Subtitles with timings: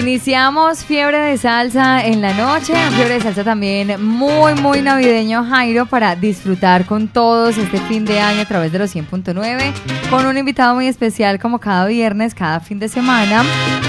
[0.00, 5.84] Iniciamos Fiebre de Salsa en la noche, Fiebre de Salsa también muy, muy navideño, Jairo,
[5.84, 9.74] para disfrutar con todos este fin de año a través de los 100.9,
[10.08, 13.42] con un invitado muy especial como cada viernes, cada fin de semana,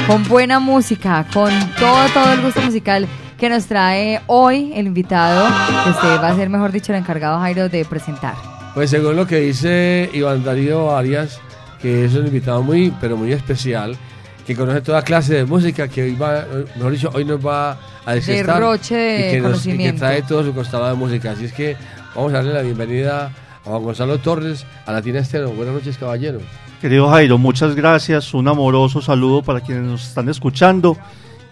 [0.06, 1.50] con buena música, con
[1.80, 3.08] todo, todo el gusto musical
[3.38, 5.48] que nos trae hoy el invitado,
[5.86, 8.36] que usted va a ser, mejor dicho, el encargado, Jairo, de presentar.
[8.74, 11.40] Pues según lo que dice Iván Darío Arias,
[11.82, 13.96] que es un invitado muy, pero muy especial,
[14.46, 16.46] que conoce toda clase de música, que hoy va,
[16.76, 20.22] mejor dicho, hoy nos va a desestar Derroche de y, que nos- y que trae
[20.24, 21.32] todo su costado de música.
[21.32, 21.76] Así es que
[22.16, 25.52] vamos a darle la bienvenida a Juan Gonzalo Torres, a Latina Estero.
[25.52, 26.40] Buenas noches, caballero.
[26.82, 28.34] Querido Jairo, muchas gracias.
[28.34, 30.98] Un amoroso saludo para quienes nos están escuchando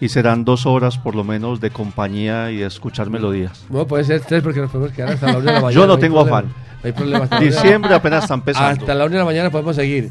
[0.00, 3.64] y serán dos horas por lo menos de compañía y de escuchar melodías.
[3.68, 5.80] Bueno, puede ser tres porque nos podemos quedar hasta la una de la mañana.
[5.80, 6.38] Yo no hay tengo problema.
[6.38, 6.52] afán.
[6.82, 7.26] No hay problema.
[7.38, 8.80] Diciembre apenas está empezando.
[8.80, 10.10] Hasta la una de la mañana podemos seguir.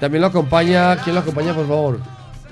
[0.00, 1.98] También lo acompaña, ¿quién lo acompaña, por favor?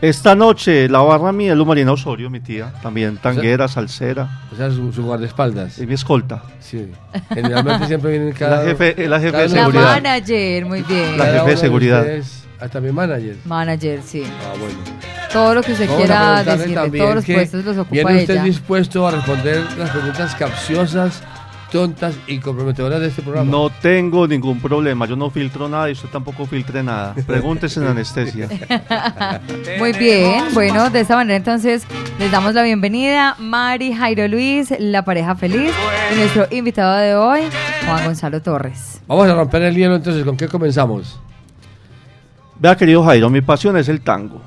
[0.00, 4.56] Esta noche la barra mía es Lu Marina Osorio, mi tía, también tanguera, salsera, O
[4.56, 5.78] sea, su, su guardaespaldas.
[5.78, 6.42] y mi escolta.
[6.60, 6.90] Sí.
[7.30, 8.62] Generalmente siempre vienen cada...
[8.62, 9.94] La jefe, la jefe cada de uno- La seguridad.
[10.02, 11.12] manager, muy bien.
[11.16, 12.06] La cada jefe de seguridad.
[12.60, 13.36] Ah, también manager.
[13.46, 14.22] Manager, sí.
[14.26, 14.74] Ah, bueno.
[15.32, 18.42] Todo lo que Vamos a quiera decir, todos los puestos los ocupa ¿Viene usted ella.
[18.44, 21.22] dispuesto a responder las preguntas capciosas,
[21.76, 23.50] tontas y comprometedoras de este programa?
[23.50, 27.14] No tengo ningún problema, yo no filtro nada y usted tampoco filtre nada.
[27.26, 28.48] Pregúntese en anestesia.
[29.78, 31.86] Muy bien, bueno, de esta manera entonces
[32.18, 35.70] les damos la bienvenida Mari Jairo Luis, la pareja feliz,
[36.12, 37.40] y nuestro invitado de hoy,
[37.84, 39.02] Juan Gonzalo Torres.
[39.06, 40.24] Vamos a romper el hielo entonces.
[40.24, 41.20] ¿Con qué comenzamos?
[42.58, 44.40] Vea, querido Jairo, mi pasión es el tango.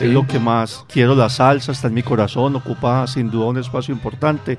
[0.00, 0.06] Sí.
[0.06, 3.58] Es lo que más quiero, la salsa está en mi corazón, ocupa sin duda un
[3.58, 4.58] espacio importante,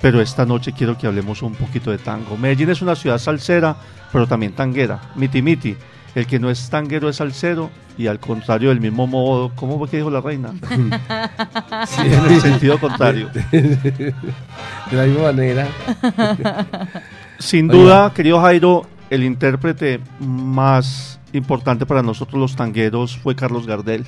[0.00, 2.36] pero esta noche quiero que hablemos un poquito de tango.
[2.36, 3.76] Medellín es una ciudad salsera,
[4.12, 5.76] pero también tanguera, miti miti.
[6.14, 9.88] El que no es tanguero es salsero y al contrario del mismo modo, ¿cómo fue
[9.88, 10.52] que dijo la reina?
[10.70, 13.30] en el sentido contrario.
[13.50, 14.14] De
[14.92, 15.68] la misma manera.
[17.38, 24.06] Sin duda, querido Jairo, el intérprete más importante para nosotros los tangueros fue Carlos Gardel.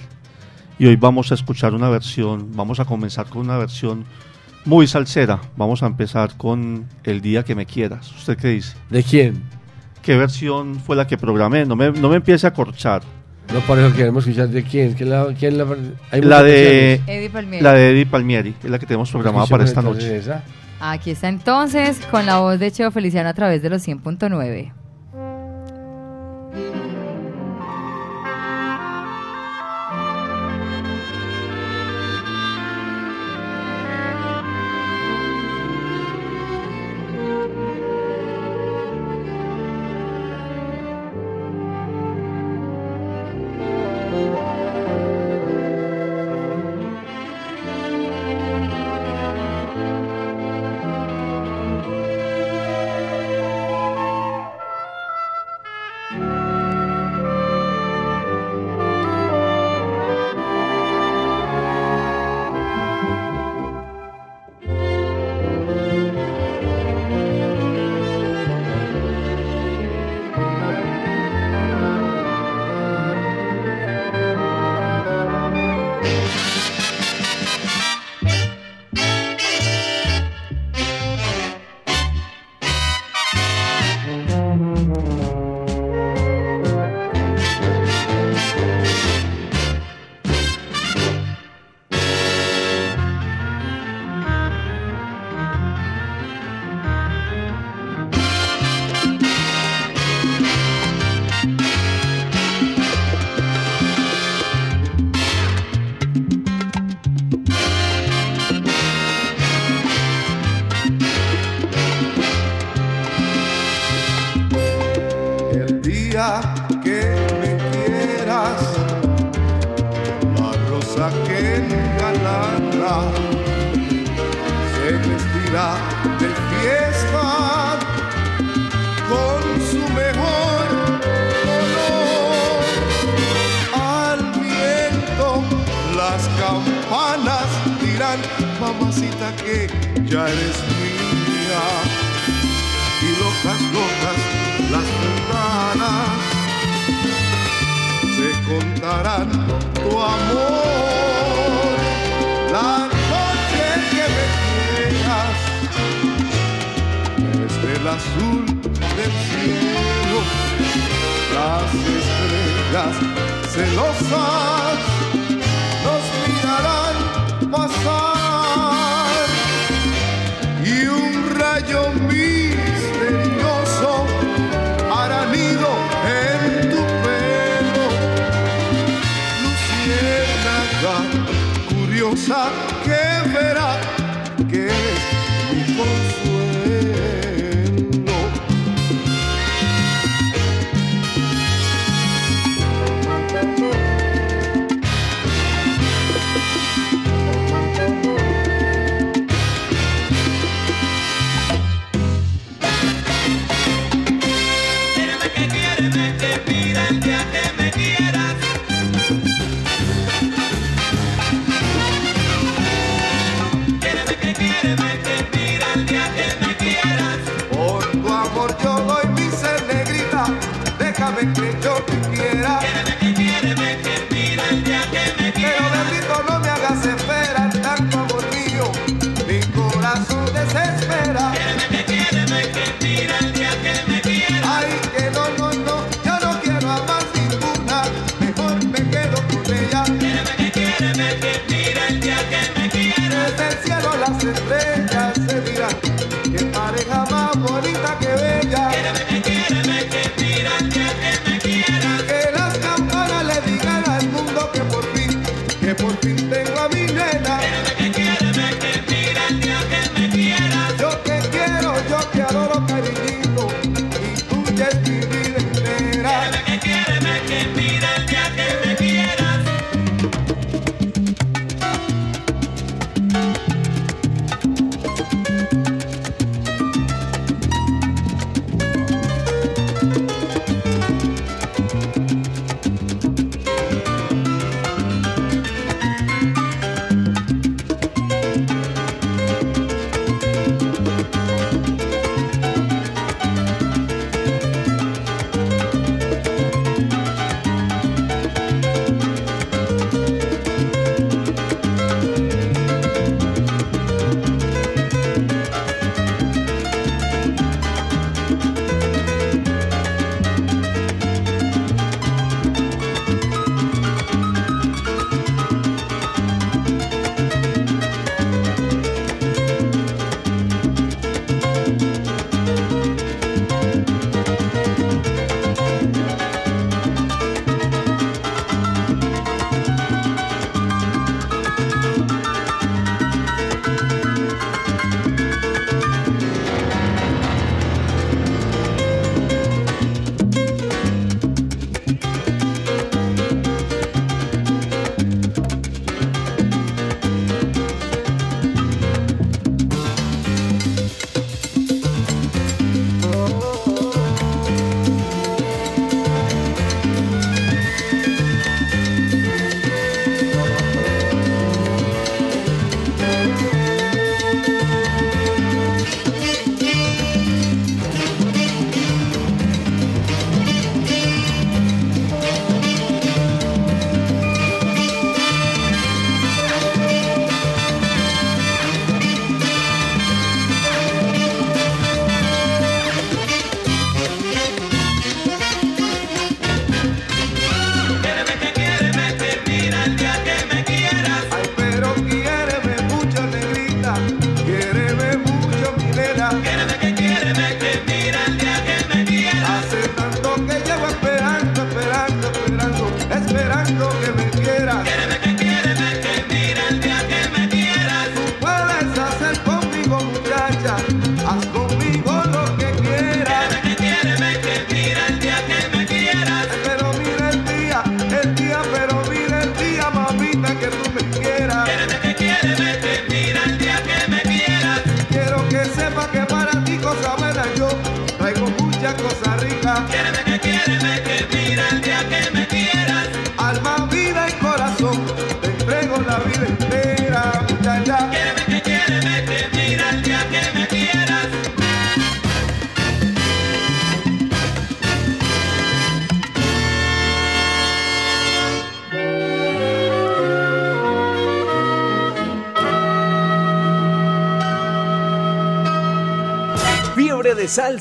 [0.79, 4.05] Y hoy vamos a escuchar una versión, vamos a comenzar con una versión
[4.69, 5.41] muy salsera.
[5.57, 8.13] Vamos a empezar con El día que me quieras.
[8.13, 8.77] ¿Usted qué dice?
[8.91, 9.43] ¿De quién?
[10.03, 11.65] ¿Qué versión fue la que programé?
[11.65, 13.03] No me, no me empiece a corchar.
[13.53, 14.93] No por eso queremos escuchar de quién.
[14.93, 15.65] ¿Quién la, quién la,
[16.11, 17.01] hay La muchas de, versiones.
[17.09, 17.65] Eddie Palmieri.
[17.65, 20.19] la de Eddie Palmieri, es la que tenemos programada para esta noche.
[20.19, 20.45] esa.
[20.81, 24.73] Aquí está entonces con la voz de Cheo Feliciano a través de los 100.9.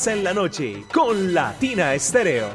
[0.06, 2.50] en la noche con Latina Estéreo.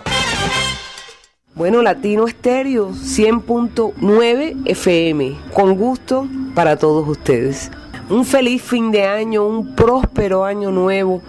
[1.56, 7.68] Bueno, Latino Estéreo 100.9 FM, con gusto para todos ustedes.
[8.08, 11.20] Un feliz fin de año, un próspero año nuevo,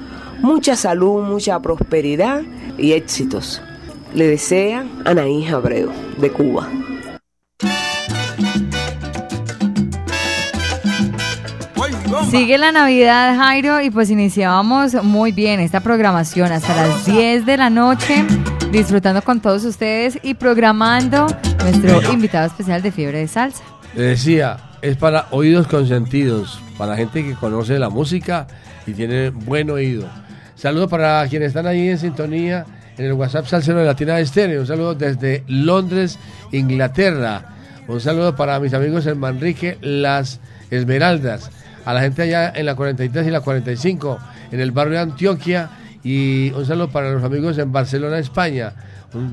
[0.42, 2.44] mucha salud, mucha prosperidad
[2.78, 3.64] y éxitos.
[4.14, 5.90] Le desea Anaís Abreu,
[6.20, 6.70] de Cuba.
[12.34, 17.58] Sigue la Navidad, Jairo, y pues iniciábamos muy bien esta programación hasta las 10 de
[17.58, 18.26] la noche,
[18.72, 21.28] disfrutando con todos ustedes y programando
[21.60, 23.64] nuestro invitado especial de Fiebre de Salsa.
[23.94, 28.48] Le decía, es para oídos consentidos, para gente que conoce la música
[28.88, 30.10] y tiene buen oído.
[30.56, 32.66] Saludos para quienes están ahí en sintonía
[32.98, 34.62] en el WhatsApp Salsero de Latina Estéreo.
[34.62, 36.18] Un saludo desde Londres,
[36.52, 37.54] Inglaterra.
[37.88, 40.40] Un saludo para mis amigos en Manrique, Las
[40.72, 41.52] Esmeraldas.
[41.86, 44.20] A la gente allá en la 43 y la 45,
[44.52, 45.70] en el barrio de Antioquia.
[46.04, 48.74] Y un saludo para los amigos en Barcelona, España.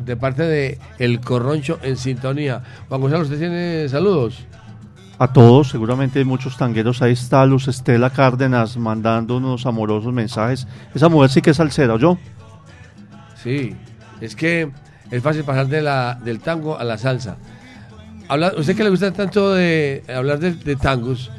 [0.04, 2.62] De parte de El Corroncho en sintonía.
[2.88, 4.45] Juan Gonzalo, ¿usted tiene saludos?
[5.19, 7.02] A todos, seguramente hay muchos tangueros.
[7.02, 10.66] Ahí está Luz Estela Cárdenas mandando unos amorosos mensajes.
[10.95, 12.19] Esa mujer sí que es salsera, ¿yo?
[13.42, 13.76] Sí,
[14.21, 14.71] es que
[15.11, 17.37] es fácil pasar de la, del tango a la salsa.
[18.28, 21.30] Habla, usted que le gusta tanto de hablar de, de tangos,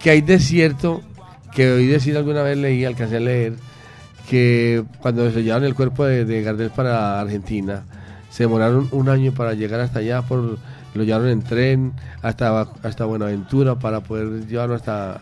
[0.00, 1.02] que hay de cierto,
[1.54, 3.54] que oí decir alguna vez, leí, alcancé a leer,
[4.28, 7.84] que cuando se llevaron el cuerpo de, de Gardel para Argentina,
[8.30, 10.58] se demoraron un año para llegar hasta allá, por,
[10.94, 15.20] lo llevaron en tren hasta, hasta Buenaventura para poder llevarlo hasta...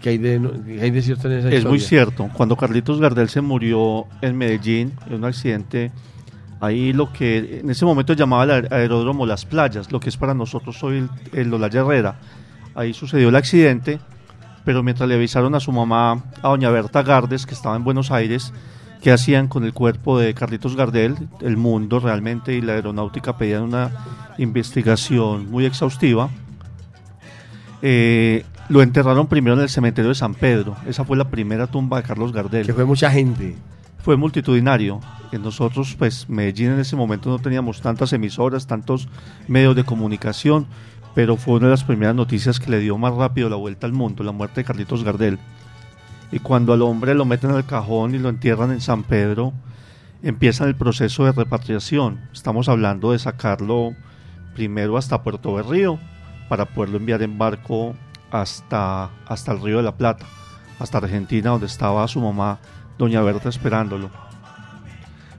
[0.00, 2.28] que hay de, que hay de cierto en esa Es muy cierto.
[2.34, 5.92] Cuando Carlitos Gardel se murió en Medellín, en un accidente,
[6.60, 10.16] ahí lo que en ese momento llamaba el aer- aeródromo Las Playas, lo que es
[10.16, 10.98] para nosotros hoy
[11.32, 12.16] el, el Olaya Herrera.
[12.74, 14.00] Ahí sucedió el accidente,
[14.64, 18.10] pero mientras le avisaron a su mamá, a doña Berta Gardes, que estaba en Buenos
[18.10, 18.52] Aires,
[19.02, 23.62] qué hacían con el cuerpo de Carlitos Gardel, el mundo realmente y la aeronáutica pedían
[23.62, 23.90] una
[24.38, 26.30] investigación muy exhaustiva.
[27.82, 30.74] Eh, lo enterraron primero en el cementerio de San Pedro.
[30.86, 32.64] Esa fue la primera tumba de Carlos Gardel.
[32.64, 33.56] Que fue mucha gente.
[33.98, 35.00] Fue multitudinario.
[35.30, 39.08] Que nosotros, pues, Medellín en ese momento no teníamos tantas emisoras, tantos
[39.48, 40.66] medios de comunicación,
[41.14, 43.92] pero fue una de las primeras noticias que le dio más rápido la vuelta al
[43.92, 45.38] mundo, la muerte de Carlitos Gardel.
[46.32, 49.52] Y cuando al hombre lo meten al cajón y lo entierran en San Pedro,
[50.22, 52.20] empieza el proceso de repatriación.
[52.32, 53.94] Estamos hablando de sacarlo
[54.54, 55.98] primero hasta Puerto Berrío
[56.48, 57.94] para poderlo enviar en barco
[58.30, 60.26] hasta, hasta el Río de la Plata,
[60.80, 62.58] hasta Argentina, donde estaba su mamá,
[62.98, 64.10] doña Berta, esperándolo.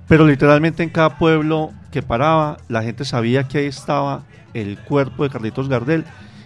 [0.08, 4.24] Pero literalmente en cada pueblo que paraba, la gente sabía que ahí estaba
[4.56, 6.06] el cuerpo de Carlitos Gardel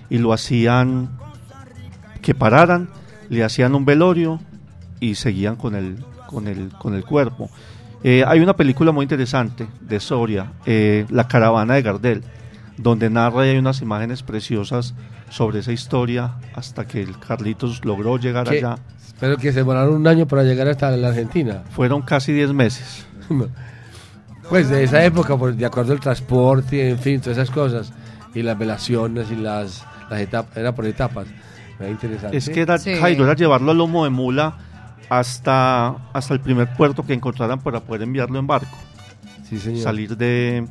[0.10, 1.10] y lo hacían
[2.22, 2.90] que pararan,
[3.30, 4.42] le hacían un velorio
[5.00, 7.50] y seguían con el, con el, con el cuerpo.
[8.04, 12.24] Eh, hay una película muy interesante de Soria, eh, La caravana de Gardel,
[12.78, 14.96] donde narra y hay unas imágenes preciosas
[15.30, 18.58] sobre esa historia hasta que el Carlitos logró llegar ¿Qué?
[18.58, 18.78] allá.
[19.20, 21.64] Pero que se demoraron un año para llegar hasta la Argentina.
[21.72, 23.06] Fueron casi 10 meses.
[24.50, 27.94] Pues de esa época, pues, de acuerdo al transporte, en fin, todas esas cosas.
[28.34, 31.28] Y las velaciones y las, las etapas, era por etapas.
[31.80, 32.36] Era interesante.
[32.36, 34.58] Es que era, Jairo, era llevarlo a lomo de mula
[35.10, 38.78] hasta, hasta el primer puerto que encontraran para poder enviarlo en barco.
[39.48, 39.82] Sí, señor.
[39.82, 40.68] Salir de,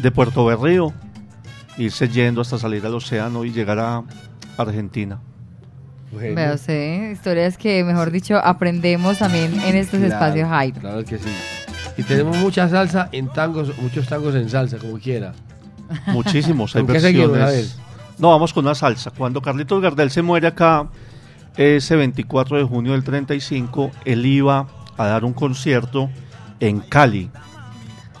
[0.00, 0.92] de Puerto Berrío,
[1.76, 4.02] irse yendo hasta salir al océano y llegar a
[4.56, 5.20] Argentina.
[6.12, 10.80] Vea usted, historias que, mejor dicho, aprendemos también en estos Claro, espacios Jairo.
[10.80, 11.28] Claro que sí.
[11.96, 15.32] Y tenemos mucha salsa en tangos, muchos tangos en salsa, como quiera.
[16.08, 17.78] Muchísimos, hay versiones.
[18.18, 19.10] No, vamos con una salsa.
[19.10, 20.88] Cuando Carlitos Gardel se muere acá,
[21.56, 26.10] ese 24 de junio del 35, él iba a dar un concierto
[26.60, 27.30] en Cali.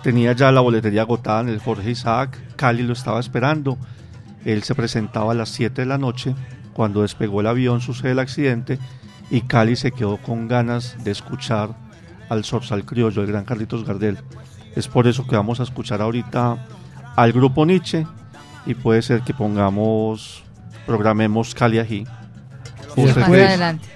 [0.02, 2.38] Tenía ya la boletería agotada en el Jorge Isaac.
[2.56, 3.78] Cali lo estaba esperando.
[4.44, 6.34] Él se presentaba a las 7 de la noche.
[6.72, 8.78] Cuando despegó el avión sucede el accidente
[9.30, 11.74] y Cali se quedó con ganas de escuchar
[12.28, 14.18] al Zorzal Criollo, el gran Carlitos Gardel.
[14.74, 16.58] Es por eso que vamos a escuchar ahorita
[17.16, 18.06] al grupo Nietzsche
[18.66, 20.42] y puede ser que pongamos,
[20.86, 22.06] programemos Cali Ají.
[22.96, 23.88] Y después- adelante.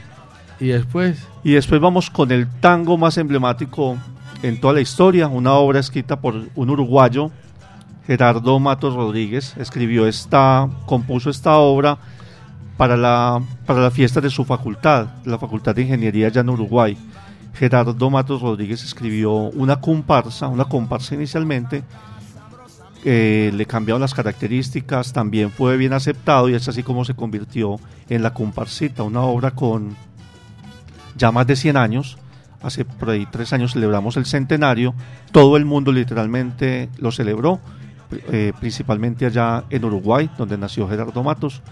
[0.58, 3.96] Y después, Y después vamos con el tango más emblemático
[4.42, 7.30] en toda la historia, una obra escrita por un uruguayo,
[8.06, 11.96] Gerardo Matos Rodríguez, escribió esta, compuso esta obra
[12.76, 16.96] para la, para la fiesta de su facultad, la Facultad de Ingeniería allá en Uruguay.
[17.54, 21.84] Gerardo Matos Rodríguez escribió una comparsa, una comparsa inicialmente,
[23.04, 27.76] eh, le cambiaron las características, también fue bien aceptado y es así como se convirtió
[28.10, 29.96] en La Comparsita, una obra con
[31.16, 32.18] ya más de 100 años.
[32.62, 32.84] Hace
[33.30, 34.94] tres años celebramos el centenario,
[35.32, 37.58] todo el mundo literalmente lo celebró,
[38.32, 41.62] eh, principalmente allá en Uruguay, donde nació Gerardo Matos.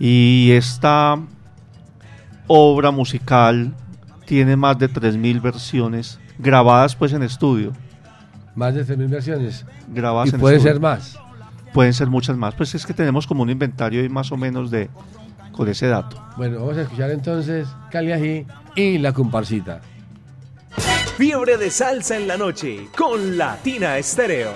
[0.00, 1.18] Y esta
[2.46, 3.74] obra musical
[4.26, 7.72] tiene más de 3.000 versiones grabadas pues en estudio.
[8.54, 9.64] Más de 3.000 versiones.
[9.88, 11.18] Grabadas y en pueden ser más.
[11.72, 12.54] Pueden ser muchas más.
[12.54, 14.90] Pues es que tenemos como un inventario y más o menos de
[15.52, 16.22] con ese dato.
[16.36, 19.80] Bueno, vamos a escuchar entonces Caliají y la comparsita.
[21.16, 24.52] Fiebre de salsa en la noche con Latina Estéreo.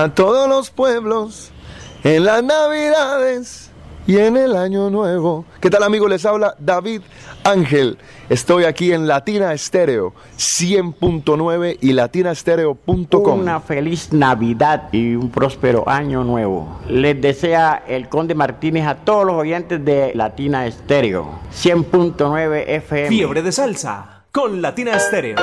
[0.00, 1.50] A todos los pueblos
[2.04, 3.70] en las navidades
[4.06, 5.44] y en el año nuevo.
[5.60, 6.08] ¿Qué tal amigos?
[6.08, 7.02] Les habla David
[7.44, 7.98] Ángel.
[8.30, 13.40] Estoy aquí en Latina Estéreo 100.9 y latinastereo.com.
[13.40, 16.80] Una feliz Navidad y un próspero año nuevo.
[16.88, 23.08] Les desea el Conde Martínez a todos los oyentes de Latina Estéreo 100.9 FM.
[23.08, 25.36] Fiebre de salsa con Latina Estéreo.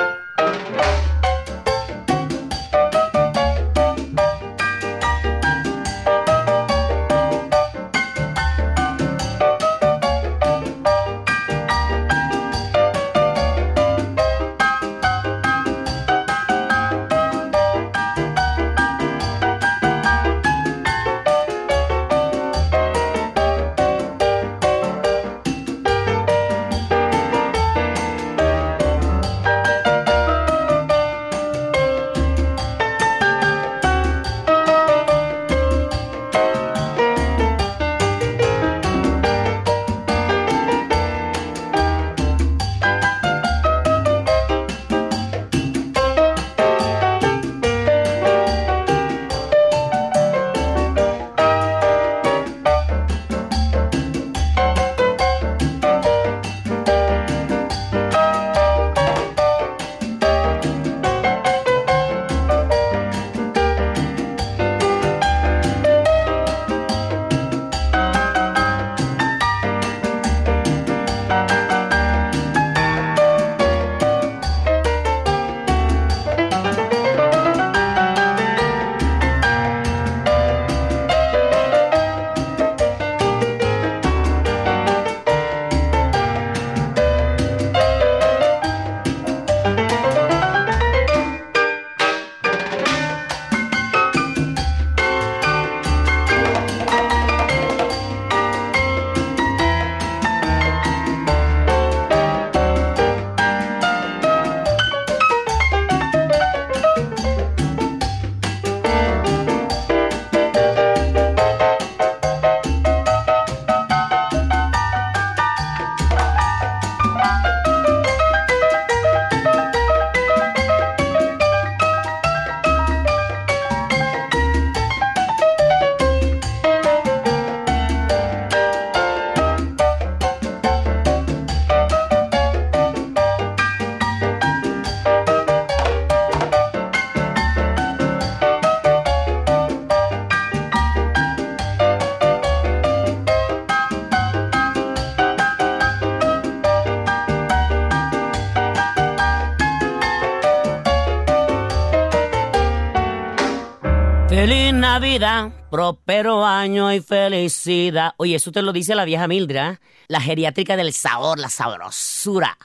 [155.78, 158.16] Próspero año y felicidad.
[158.18, 159.80] Oye, eso te lo dice la vieja Mildred, ¿eh?
[160.08, 162.58] la geriátrica del sabor, la sabrosura.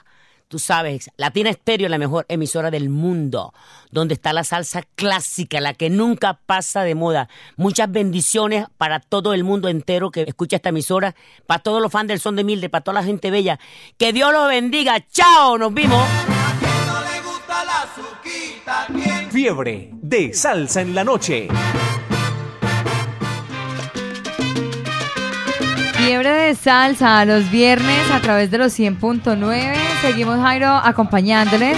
[0.47, 3.53] Tú sabes, Latina Estéreo es la mejor emisora del mundo,
[3.91, 7.29] donde está la salsa clásica, la que nunca pasa de moda.
[7.55, 11.13] Muchas bendiciones para todo el mundo entero que escucha esta emisora,
[11.45, 13.59] para todos los fans del son de Mildred, para toda la gente bella.
[13.99, 15.05] Que Dios los bendiga.
[15.11, 16.03] Chao, nos vimos.
[19.29, 21.47] Fiebre de salsa en la noche.
[26.05, 29.73] Fiebre de salsa los viernes a través de los 100.9.
[30.01, 31.77] Seguimos, Jairo, acompañándoles.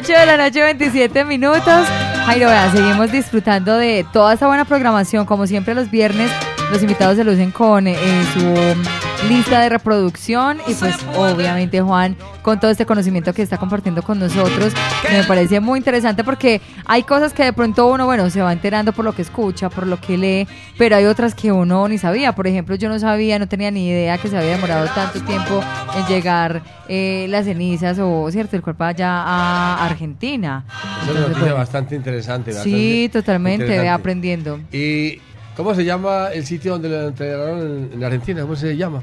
[0.00, 1.86] Ocho de la noche, 27 minutos.
[2.24, 5.26] Jairo, vea, seguimos disfrutando de toda esta buena programación.
[5.26, 6.30] Como siempre, los viernes,
[6.72, 7.98] los invitados se lucen con eh,
[8.32, 10.58] su lista de reproducción.
[10.66, 14.72] Y pues, obviamente, Juan, con todo este conocimiento que está compartiendo con nosotros,
[15.10, 18.92] me parece muy interesante porque hay cosas que de pronto uno, bueno, se va enterando
[18.92, 22.34] por lo que escucha, por lo que lee, pero hay otras que uno ni sabía.
[22.34, 25.62] Por ejemplo, yo no sabía, no tenía ni idea que se había demorado tanto tiempo
[25.96, 30.64] en llegar eh, las cenizas o, ¿cierto?, el cuerpo allá a Argentina.
[31.02, 31.56] Es una noticia bueno.
[31.56, 32.52] bastante interesante.
[32.52, 33.88] Sí, bastante totalmente, ve interesante.
[33.90, 34.60] aprendiendo.
[34.72, 35.20] ¿Y
[35.56, 38.42] cómo se llama el sitio donde lo entregaron en, en Argentina?
[38.42, 39.02] ¿Cómo se llama?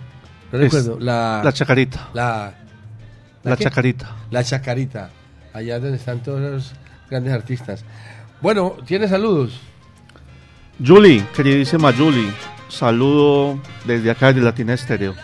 [0.52, 0.98] No recuerdo.
[1.00, 2.10] La, la Chacarita.
[2.14, 2.54] La,
[3.44, 3.58] La?
[3.58, 4.16] Chacarita.
[4.32, 5.10] La Chacarita.
[5.54, 6.74] Allá donde están todos los
[7.10, 7.84] grandes artistas.
[8.42, 9.60] Bueno, ¿tiene saludos?
[10.86, 12.32] Julie, queridísima Julie,
[12.70, 15.16] saludo desde acá de Latina Estéreo.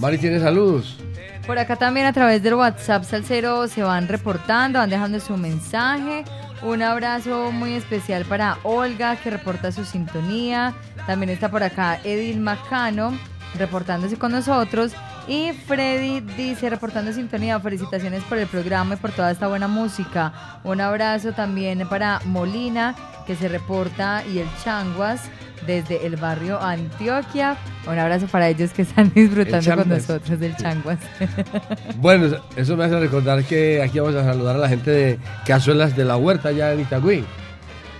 [0.00, 0.98] Mari tiene saludos.
[1.46, 6.24] Por acá también a través del WhatsApp Salcero se van reportando, van dejando su mensaje.
[6.62, 10.74] Un abrazo muy especial para Olga que reporta su sintonía.
[11.06, 13.18] También está por acá Edil Macano
[13.58, 14.92] reportándose con nosotros.
[15.30, 20.32] Y Freddy dice, reportando sintonía, felicitaciones por el programa y por toda esta buena música.
[20.64, 22.96] Un abrazo también para Molina,
[23.28, 25.30] que se reporta, y el Changuas,
[25.68, 27.56] desde el barrio Antioquia.
[27.86, 30.98] Un abrazo para ellos que están disfrutando con nosotros del Changuas.
[31.98, 35.96] Bueno, eso me hace recordar que aquí vamos a saludar a la gente de Cazuelas
[35.96, 37.24] de la Huerta allá en Itagüí.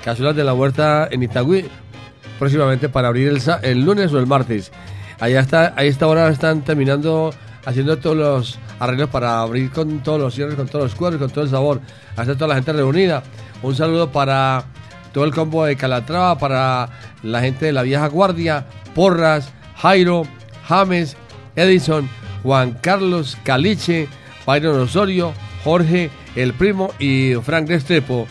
[0.04, 1.68] Cazuelas de la Huerta en Itagüí,
[2.40, 4.72] próximamente para abrir el, el lunes o el martes.
[5.20, 7.30] Allá está, a esta hora están terminando
[7.66, 11.30] haciendo todos los arreglos para abrir con todos los cierres, con todos los cuadros, con
[11.30, 11.80] todo el sabor.
[12.10, 13.22] Está toda la gente reunida.
[13.62, 14.64] Un saludo para
[15.12, 16.88] todo el combo de Calatrava, para
[17.22, 20.22] la gente de la vieja guardia, Porras, Jairo,
[20.66, 21.16] James,
[21.54, 22.08] Edison,
[22.42, 24.08] Juan Carlos Caliche,
[24.46, 28.26] Byron Osorio, Jorge, el primo y Frank Restrepo.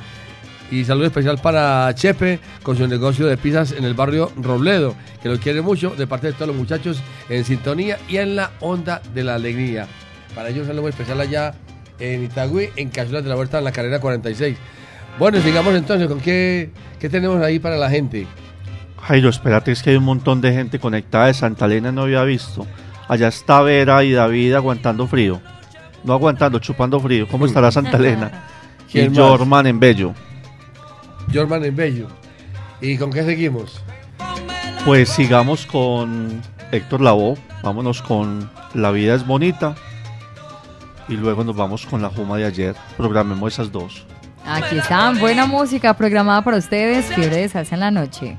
[0.72, 5.30] Y saludo especial para Chepe con su negocio de pizzas en el barrio Robledo, que
[5.30, 9.02] lo quiere mucho de parte de todos los muchachos en sintonía y en la onda
[9.14, 9.88] de la alegría.
[10.36, 11.56] Para ellos saludo especial allá
[12.00, 14.58] en Itagüí, en Cazuelas de la Huerta, en la carrera 46.
[15.18, 18.28] Bueno, sigamos entonces, ¿con qué, qué tenemos ahí para la gente?
[19.02, 22.24] Jairo, espérate, es que hay un montón de gente conectada de Santa Elena, no había
[22.24, 22.68] visto.
[23.08, 25.42] Allá está Vera y David aguantando frío.
[26.04, 27.28] No aguantando, chupando frío.
[27.28, 28.44] ¿Cómo estará Santa Elena?
[28.94, 29.14] y.
[29.14, 30.14] Jorman en Bello.
[31.34, 32.08] Jorman en Bello.
[32.82, 33.82] ¿Y con qué seguimos?
[34.86, 37.38] Pues sigamos con Héctor Lavoe.
[37.64, 39.76] Vámonos con La vida es bonita.
[41.08, 42.76] Y luego nos vamos con la Juma de ayer.
[42.98, 44.06] Programemos esas dos.
[44.46, 48.38] Aquí está, buena música programada para ustedes, Fiebre de Salsa en la Noche.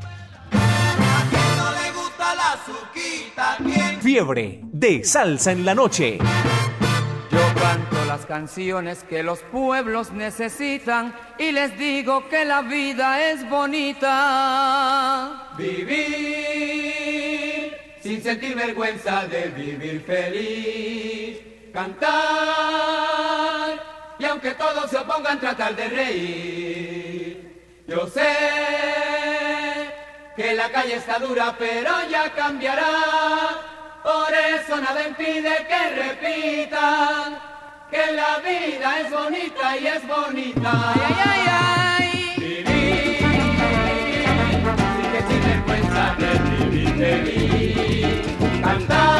[4.01, 6.19] Fiebre de salsa en la noche.
[7.31, 13.49] Yo canto las canciones que los pueblos necesitan y les digo que la vida es
[13.49, 15.47] bonita.
[15.57, 16.91] Vivir
[18.03, 21.39] sin sentir vergüenza de vivir feliz.
[21.73, 22.11] Cantar
[24.19, 27.85] y aunque todos se opongan tratar de reír.
[27.87, 28.37] Yo sé
[30.35, 32.91] que la calle está dura pero ya cambiará.
[34.03, 37.51] Por eso nada impide que repitan
[37.91, 40.71] que la vida es bonita y es bonita.
[40.95, 42.35] Ay, ay, ay.
[42.39, 43.17] Vivir
[44.97, 48.63] sin que sin vergüenza de vivir feliz.
[48.63, 49.20] Cantar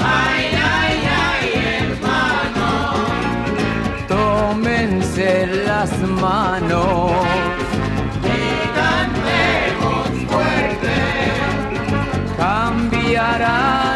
[0.00, 0.44] Ay,
[0.76, 0.96] ay,
[1.28, 1.46] ay,
[1.80, 2.68] hermano.
[4.08, 7.12] Tómense las manos
[8.24, 8.38] y
[8.78, 10.96] cantemos fuerte.
[12.36, 13.87] Cambiará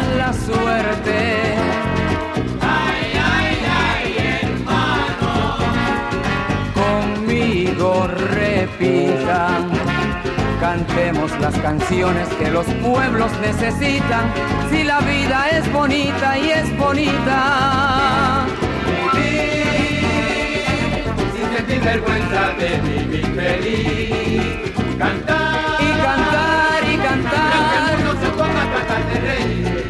[10.93, 14.31] cantemos las canciones que los pueblos necesitan,
[14.69, 18.45] si la vida es bonita y es bonita.
[21.33, 27.51] Sin sentir vergüenza de vivir feliz, cantar y cantar y cantar.
[27.71, 29.85] Que el mundo se ponga a tratar de reír.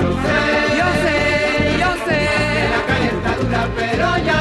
[0.00, 0.40] Yo sé,
[0.78, 1.16] yo sé,
[1.78, 2.20] yo sé.
[2.54, 4.38] Que la calle está dura, pero ya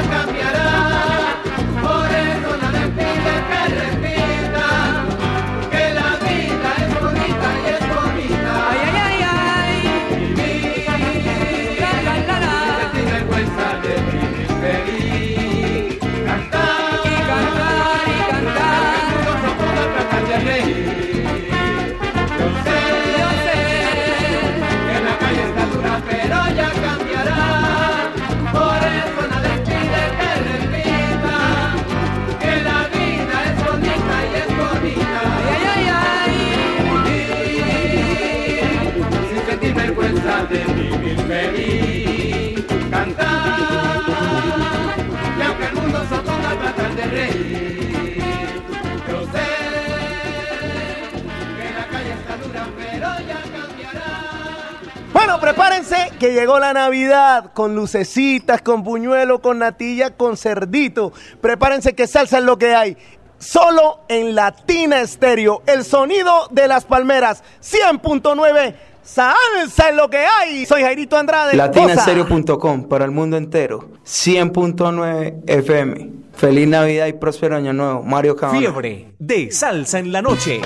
[55.20, 61.12] Bueno, prepárense que llegó la Navidad con lucecitas, con puñuelo, con natilla, con cerdito.
[61.42, 62.96] Prepárense que salsa es lo que hay.
[63.38, 68.76] Solo en Latina Estéreo, el sonido de las palmeras, 100.9.
[69.04, 70.66] Salsa es lo que hay.
[70.66, 71.54] Soy Jairito Andrade.
[71.54, 73.90] Latinaestereo.com para el mundo entero.
[74.06, 76.12] 100.9 FM.
[76.34, 78.04] Feliz Navidad y próspero año nuevo.
[78.04, 78.58] Mario Cabana.
[78.58, 80.62] Fiebre de salsa en la noche.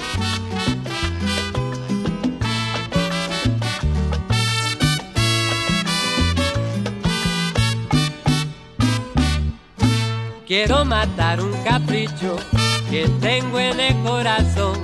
[10.55, 12.35] Quiero matar un capricho
[12.91, 14.77] que tengo en el corazón.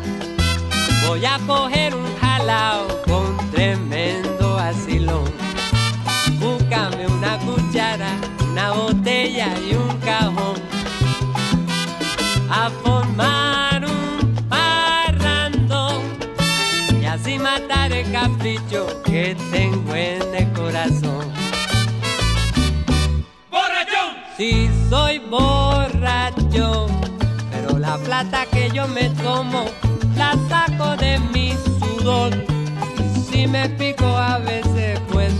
[1.07, 5.31] Voy a coger un jalao con tremendo vacilón.
[6.39, 8.09] Búscame una cuchara,
[8.49, 10.55] una botella y un cajón.
[12.49, 16.01] A formar un parrandón
[16.99, 21.31] y así matar el capricho que tengo en el corazón.
[23.51, 24.78] ¡Borrachón!
[24.89, 26.87] soy borracho,
[27.51, 29.65] pero la plata que yo me tomo
[30.17, 32.31] la saco de mi sudor.
[32.97, 35.31] Y si me pico a veces pues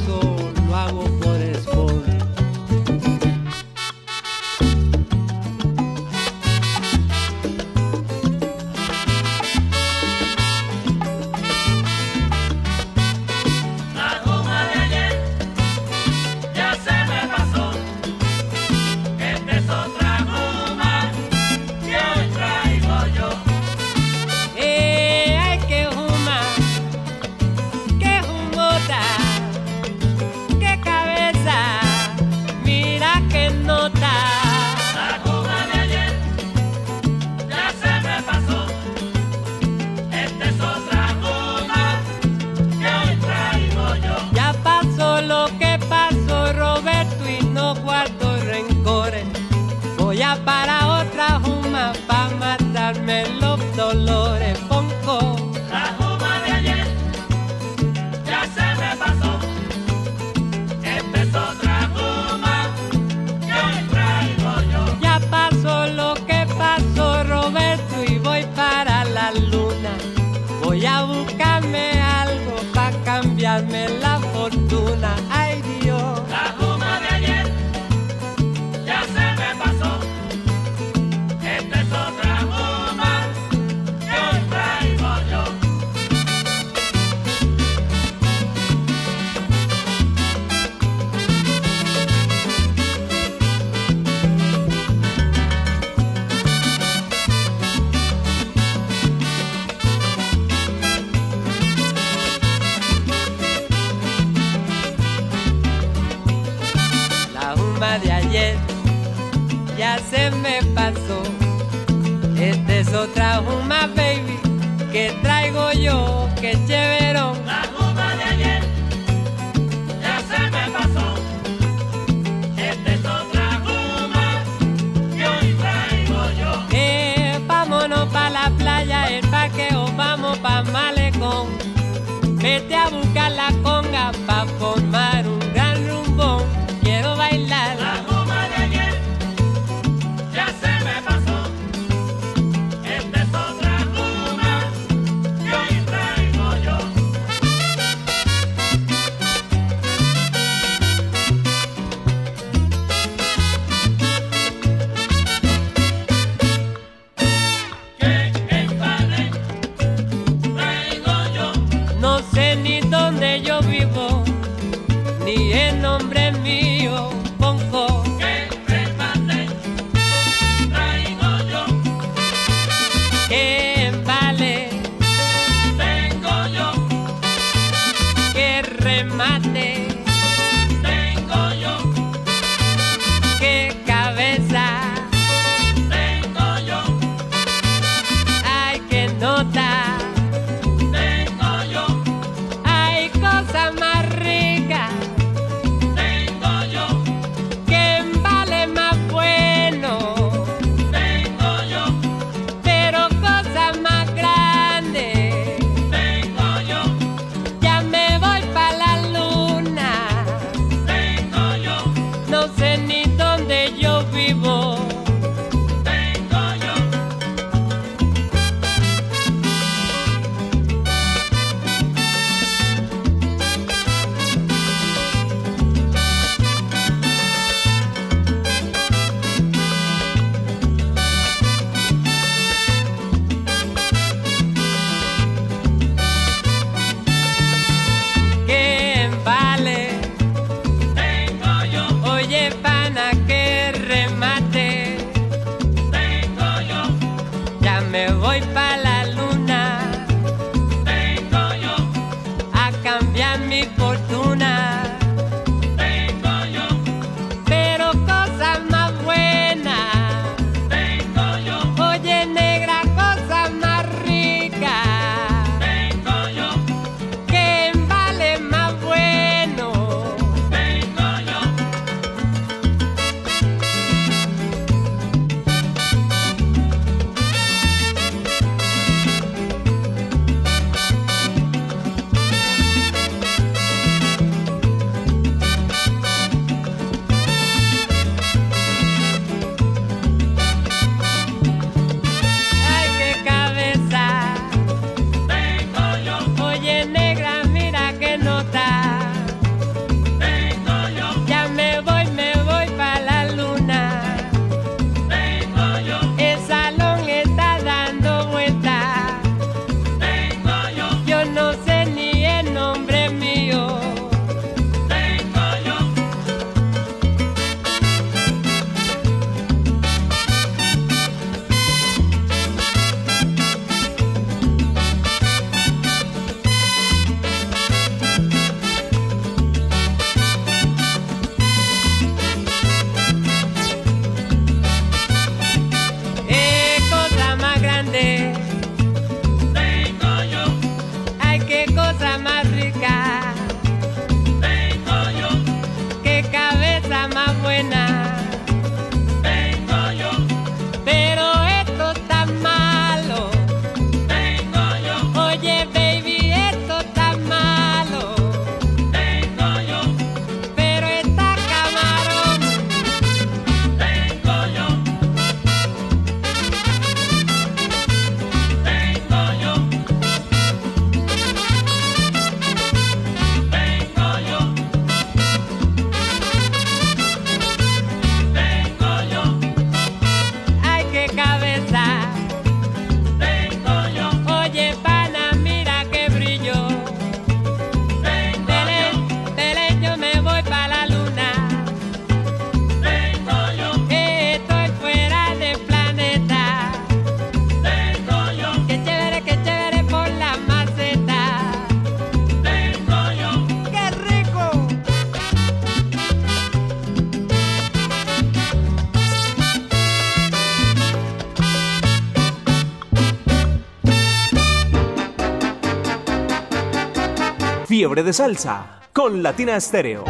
[417.80, 420.04] Fiebre de salsa con Latina Estéreo.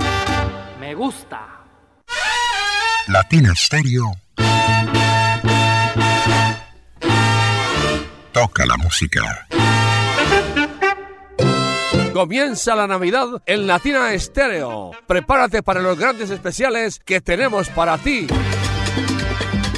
[0.80, 1.66] Me gusta.
[3.08, 4.12] Latina Stereo.
[8.32, 9.48] Toca la música.
[12.12, 14.90] Comienza la Navidad en Latina Estéreo.
[15.06, 18.26] Prepárate para los grandes especiales que tenemos para ti.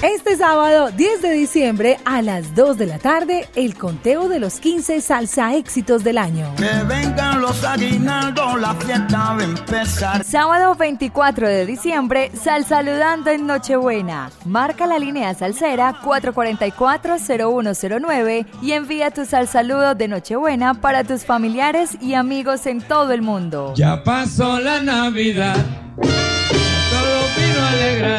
[0.02, 4.60] Este sábado 10 de diciembre a las 2 de la tarde, el conteo de los
[4.60, 6.56] 15 salsa éxitos del año.
[6.56, 10.24] Que vengan los aguinaldos, la fiesta va a empezar.
[10.24, 14.32] Sábado 24 de diciembre, Sal Saludando en Nochebuena.
[14.44, 21.96] Marca la línea salsera 444-0109 y envía tu sal saludo de Nochebuena para tus familiares
[22.02, 23.76] y amigos en todo el mundo.
[23.76, 25.64] Ya pasó la Navidad.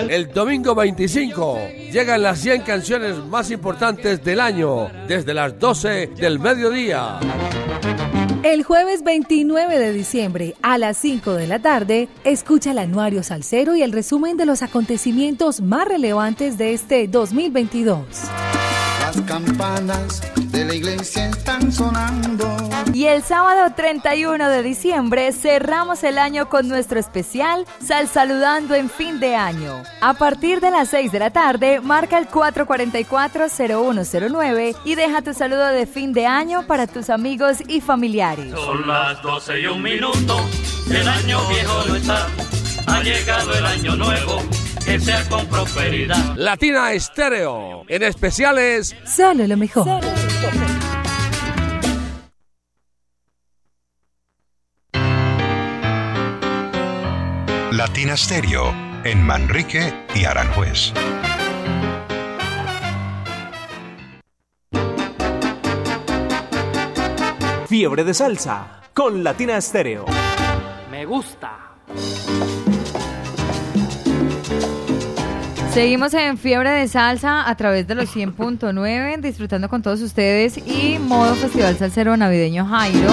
[0.09, 1.59] El domingo 25
[1.93, 7.19] llegan las 100 canciones más importantes del año desde las 12 del mediodía.
[8.43, 13.77] El jueves 29 de diciembre a las 5 de la tarde, escucha el anuario salsero
[13.77, 18.05] y el resumen de los acontecimientos más relevantes de este 2022.
[19.01, 20.21] Las campanas
[20.63, 22.57] de la iglesia están sonando.
[22.93, 28.89] Y el sábado 31 de diciembre cerramos el año con nuestro especial Sal Saludando en
[28.89, 29.83] fin de año.
[30.01, 35.67] A partir de las 6 de la tarde, marca el 444-0109 y deja tu saludo
[35.67, 38.55] de fin de año para tus amigos y familiares.
[38.55, 40.37] Son las 12 y un minuto.
[40.89, 42.29] El año viejo no está.
[42.87, 44.43] Ha llegado el año nuevo.
[44.85, 46.35] Que sea con prosperidad.
[46.37, 50.03] Latina Estéreo, en especiales Solo lo mejor.
[57.71, 58.75] Latina Stereo
[59.05, 60.93] en Manrique y Aranjuez.
[67.67, 70.05] Fiebre de salsa con Latina Estéreo.
[70.91, 71.77] Me gusta.
[75.73, 80.99] Seguimos en Fiebre de Salsa a través de los 100.9, disfrutando con todos ustedes y
[80.99, 83.11] modo Festival Salsero Navideño Jairo,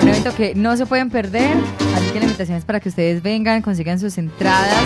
[0.00, 1.56] un evento que no se pueden perder,
[1.96, 4.84] Así que la invitación es para que ustedes vengan, consigan sus entradas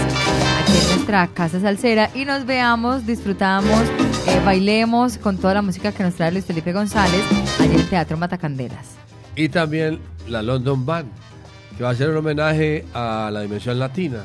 [0.63, 3.83] aquí en nuestra casa salsera y nos veamos, disfrutamos,
[4.27, 7.21] eh, bailemos con toda la música que nos trae Luis Felipe González
[7.61, 8.97] allí en el Teatro Matacandelas.
[9.37, 9.99] Y también
[10.29, 11.11] la London Band,
[11.77, 14.25] que va a ser un homenaje a la dimensión latina.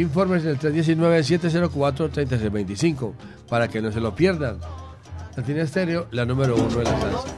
[0.00, 3.12] Informes en el 319-704-3625
[3.48, 4.58] para que no se lo pierdan.
[5.36, 7.28] Latina Estéreo, la número uno de la salsa.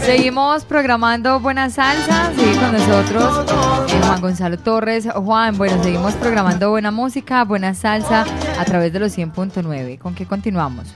[0.00, 3.46] Seguimos programando Buena Salsa, sigue con nosotros
[3.88, 5.08] eh, Juan Gonzalo Torres.
[5.12, 8.24] Juan, bueno, seguimos programando buena música, buena salsa
[8.58, 9.98] a través de los 100.9.
[9.98, 10.94] ¿Con qué continuamos?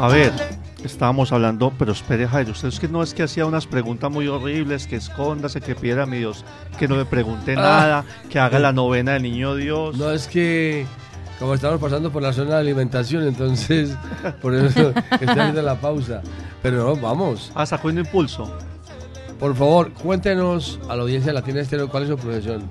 [0.00, 0.32] A ver,
[0.84, 4.26] estábamos hablando, pero espere, Jairo, usted es que no es que hacía unas preguntas muy
[4.28, 6.44] horribles, que escóndase, que piedra mi Dios,
[6.78, 7.60] que no me pregunte Ah.
[7.60, 9.96] nada, que haga la novena del niño Dios.
[9.98, 10.86] No es que,
[11.38, 13.96] como estamos pasando por la zona de alimentación, entonces
[14.42, 16.22] por eso estoy haciendo la pausa.
[16.62, 17.50] Pero no, vamos.
[17.54, 18.50] Ah, sacó un impulso.
[19.38, 22.62] Por favor, cuéntenos a la audiencia de Latina Estéreo cuál es su profesión.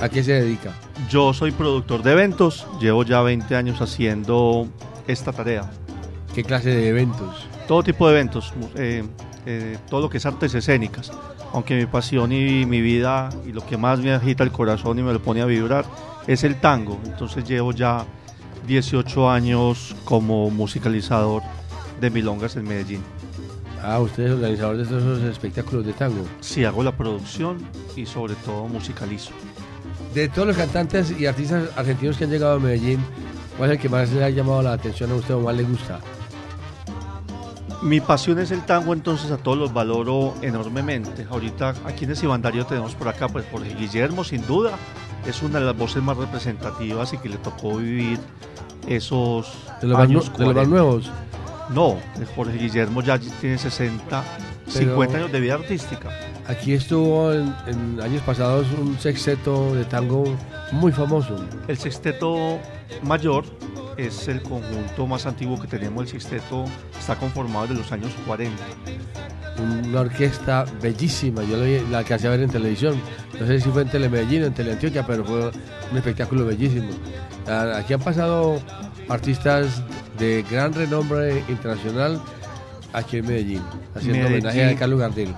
[0.00, 0.72] ¿A qué se dedica?
[1.08, 4.68] Yo soy productor de eventos, llevo ya 20 años haciendo
[5.08, 5.68] esta tarea.
[6.34, 7.46] ¿Qué clase de eventos?
[7.68, 9.04] Todo tipo de eventos, eh,
[9.44, 11.12] eh, todo lo que es artes escénicas.
[11.52, 15.02] Aunque mi pasión y mi vida y lo que más me agita el corazón y
[15.02, 15.84] me lo pone a vibrar
[16.26, 16.98] es el tango.
[17.04, 18.06] Entonces llevo ya
[18.66, 21.42] 18 años como musicalizador
[22.00, 23.02] de milongas en Medellín.
[23.82, 26.24] Ah, usted es organizador de todos esos espectáculos de tango.
[26.40, 27.58] Sí, hago la producción
[27.94, 29.32] y sobre todo musicalizo.
[30.14, 33.00] De todos los cantantes y artistas argentinos que han llegado a Medellín,
[33.56, 35.62] ¿cuál es el que más le ha llamado la atención a usted o más le
[35.64, 36.00] gusta?
[37.82, 41.26] Mi pasión es el tango, entonces a todos los valoro enormemente.
[41.28, 44.70] Ahorita aquí en Cibandario tenemos por acá, pues Jorge Guillermo, sin duda,
[45.26, 48.20] es una de las voces más representativas y que le tocó vivir
[48.86, 50.70] esos ¿De los años nu- de los más 40.
[50.70, 51.10] nuevos?
[51.70, 54.22] No, el Jorge Guillermo ya tiene 60,
[54.66, 56.08] Pero- 50 años de vida artística.
[56.46, 60.24] Aquí estuvo en, en años pasados un sexteto de tango
[60.72, 61.36] muy famoso.
[61.68, 62.58] El sexteto
[63.02, 63.44] mayor
[63.96, 66.02] es el conjunto más antiguo que tenemos.
[66.02, 66.64] El sexteto
[66.98, 68.56] está conformado de los años 40.
[69.58, 72.94] Una orquesta bellísima, yo la, vi- la alcancé a ver en televisión.
[73.38, 75.50] No sé si fue en Telemedellín o en Teleantioquia, pero fue
[75.90, 76.88] un espectáculo bellísimo.
[77.46, 78.60] Ah, Aquí han pasado
[79.08, 79.82] artistas
[80.18, 82.20] de gran renombre internacional
[82.94, 83.62] aquí en Medellín,
[83.94, 84.46] haciendo Medellín.
[84.46, 85.34] homenaje a Carlos Gardel.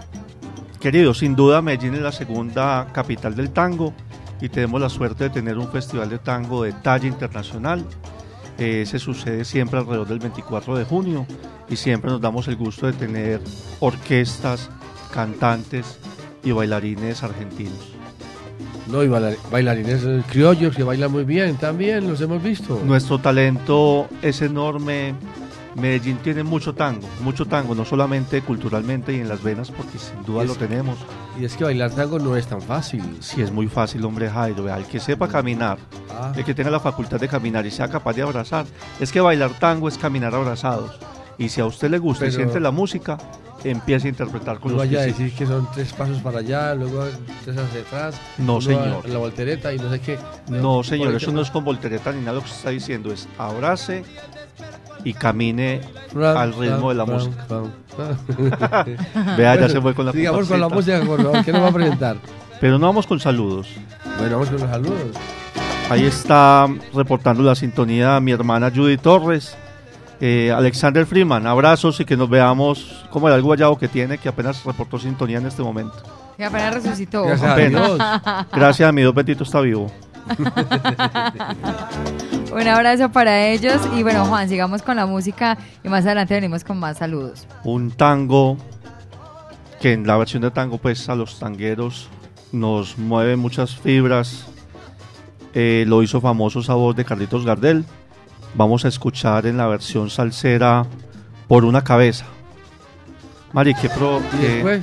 [0.81, 3.93] Querido, sin duda Medellín es la segunda capital del tango
[4.45, 7.83] y tenemos la suerte de tener un festival de tango de talla internacional.
[8.59, 11.27] Eh, se sucede siempre alrededor del 24 de junio
[11.69, 13.41] y siempre nos damos el gusto de tener
[13.81, 14.69] orquestas,
[15.13, 15.99] cantantes
[16.45, 17.73] y bailarines argentinos.
[18.87, 22.79] No, y bailar- bailarines criollos que bailan muy bien también, los hemos visto.
[22.85, 25.15] Nuestro talento es enorme.
[25.77, 30.23] Medellín tiene mucho tango, mucho tango, no solamente culturalmente y en las venas, porque sin
[30.25, 30.97] duda Y lo es- tenemos.
[31.41, 33.03] Y es que bailar tango no es tan fácil.
[33.21, 34.73] Sí, es muy fácil, hombre Jairo.
[34.73, 35.79] El que sepa caminar,
[36.11, 36.33] Ah.
[36.37, 38.67] el que tenga la facultad de caminar y sea capaz de abrazar.
[39.01, 40.99] Es que bailar tango es caminar abrazados.
[41.39, 43.19] Y si a usted le gusta y Pero- siente la música,
[43.65, 46.75] empiece a interpretar con No los vaya a decir que son tres pasos para allá,
[46.77, 47.05] luego
[47.45, 48.15] tres hacia atrás.
[48.39, 49.09] No, señor.
[49.09, 50.19] La voltereta y no sé qué.
[50.49, 52.35] No, señor, Por eso no es con voltereta ni nada.
[52.35, 54.05] Lo que se está diciendo es abrace
[55.05, 55.83] y camine
[56.15, 57.45] al ritmo de la música.
[59.37, 61.45] Vea, ya se fue con la Sigamos con la música, por favor.
[61.45, 62.17] ¿Qué nos va a presentar?
[62.61, 63.69] Pero no vamos con saludos.
[64.19, 65.17] Bueno, vamos con los saludos.
[65.91, 69.57] Ahí está reportando la sintonía mi hermana Judy Torres.
[70.21, 74.29] Eh, Alexander Freeman, abrazos y que nos veamos como el algo guayabo que tiene, que
[74.29, 75.97] apenas reportó sintonía en este momento.
[76.37, 77.27] Que apenas resucitó.
[77.27, 77.57] Gracias a.
[77.57, 77.99] Dios.
[78.53, 79.91] Gracias a mi Dios bendito está vivo.
[82.55, 83.81] Un abrazo para ellos.
[83.97, 87.47] Y bueno, Juan, sigamos con la música y más adelante venimos con más saludos.
[87.65, 88.57] Un tango
[89.81, 92.09] que en la versión de tango pues a los tangueros
[92.53, 94.47] nos mueve muchas fibras.
[95.53, 97.85] Eh, lo hizo famoso esa voz de Carlitos Gardel.
[98.55, 100.87] Vamos a escuchar en la versión salsera
[101.49, 102.25] por una cabeza.
[103.53, 104.83] Mari, ¿qué pro- ¿Y qué- después?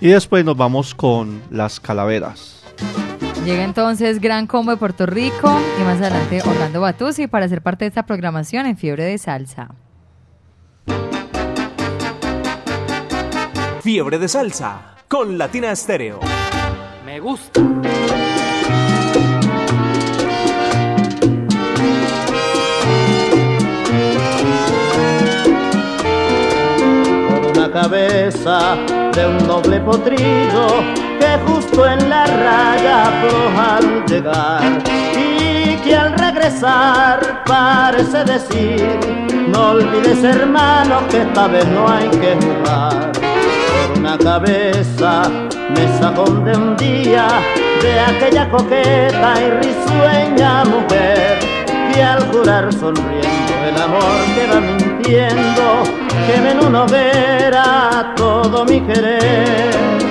[0.00, 2.61] y después nos vamos con las calaveras.
[3.44, 7.84] Llega entonces Gran Combo de Puerto Rico y más adelante Orlando Batusi para ser parte
[7.84, 9.68] de esta programación en Fiebre de Salsa.
[13.82, 16.20] Fiebre de salsa con Latina Stereo.
[17.04, 17.60] Me gusta.
[27.28, 28.76] por una cabeza
[29.16, 34.62] de un noble potrillo que justo en la raya afloja al llegar
[35.16, 38.98] y que al regresar parece decir
[39.48, 45.22] no olvides hermano que esta vez no hay que jugar por una cabeza
[45.74, 47.26] me sacó de un día
[47.82, 51.38] de aquella coqueta y risueña mujer
[51.92, 55.82] que al jurar sonriendo el amor que va mintiendo
[56.26, 60.01] que en una hoguera todo mi querer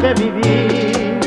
[0.00, 1.18] que vivir?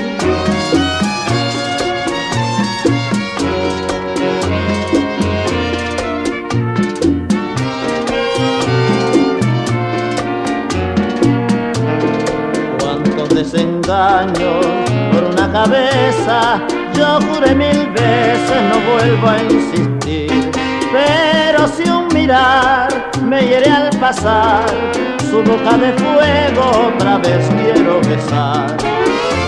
[12.79, 14.65] Cuántos desengaños
[15.11, 16.59] por una cabeza,
[16.97, 20.51] yo juré mil veces no vuelvo a insistir.
[20.91, 24.65] Pero si un mirar me hiere al pasar,
[25.33, 28.67] su boca de fuego otra vez quiero besar.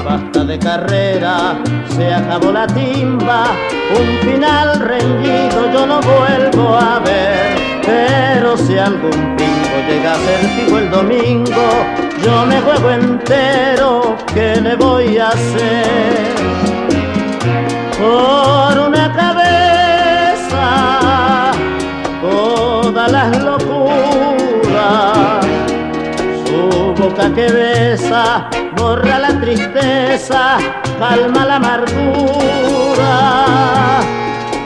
[0.03, 1.57] Basta de carrera,
[1.95, 3.43] se acabó la timba,
[3.99, 7.55] un final reñido yo no vuelvo a ver.
[7.85, 11.67] Pero si algún pingo llega a ser fijo el domingo,
[12.23, 16.33] yo me juego entero, ¿qué le voy a hacer?
[17.99, 20.61] Por una cabeza,
[22.21, 23.44] todas las
[27.25, 30.57] boca que besa, borra la tristeza,
[30.99, 33.13] calma la amargura.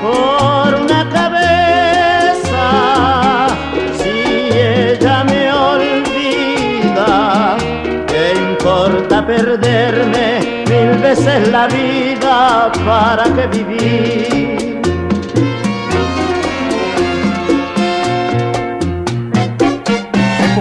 [0.02, 2.68] Por una cabeza,
[4.02, 7.12] si ella me olvida,
[8.08, 14.30] ¿qué importa perderme mil veces la vida para que vivir?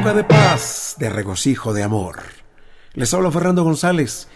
[0.08, 0.67] De paz,
[1.08, 2.20] de regocijo, de amor.
[2.92, 4.28] Les habla Fernando González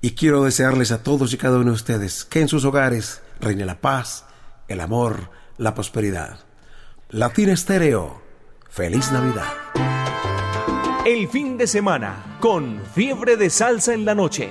[0.00, 3.64] y quiero desearles a todos y cada uno de ustedes que en sus hogares reine
[3.64, 4.24] la paz,
[4.68, 6.38] el amor, la prosperidad.
[7.10, 8.22] Latina Estéreo,
[8.70, 9.52] feliz Navidad.
[11.04, 14.50] El fin de semana con fiebre de salsa en la noche.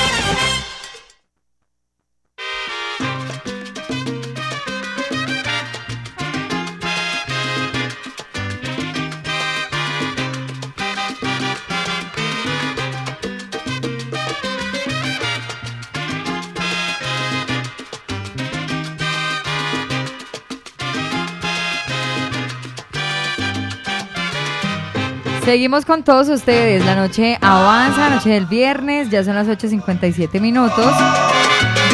[25.51, 26.85] Seguimos con todos ustedes.
[26.85, 30.95] La noche avanza, noche del viernes, ya son las 8.57 minutos.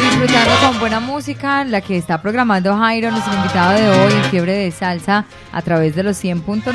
[0.00, 4.52] Disfrutando con buena música, la que está programando Jairo, nuestro invitado de hoy en Fiebre
[4.52, 6.72] de Salsa a través de los 100.9.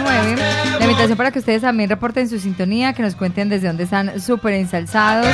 [0.77, 4.19] La invitación para que ustedes también reporten su sintonía, que nos cuenten desde dónde están
[4.19, 5.33] súper ensalzados.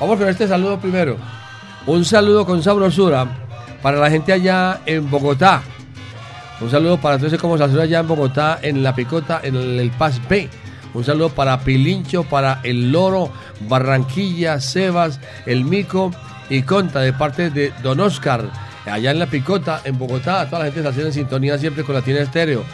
[0.01, 1.19] Vamos con este saludo primero.
[1.87, 3.27] Un saludo con sabrosura
[3.83, 5.63] para la gente allá en Bogotá.
[6.59, 9.91] Un saludo para todos como salsero allá en Bogotá, en La Picota, en el, el
[9.91, 10.49] Paz B.
[10.95, 13.31] Un saludo para Pilincho, para El Loro,
[13.69, 16.13] Barranquilla, Sebas, El Mico
[16.49, 18.51] y Conta de parte de Don Oscar,
[18.87, 20.47] allá en La Picota, en Bogotá.
[20.47, 22.65] Toda la gente salsera en sintonía siempre con Latina Estéreo.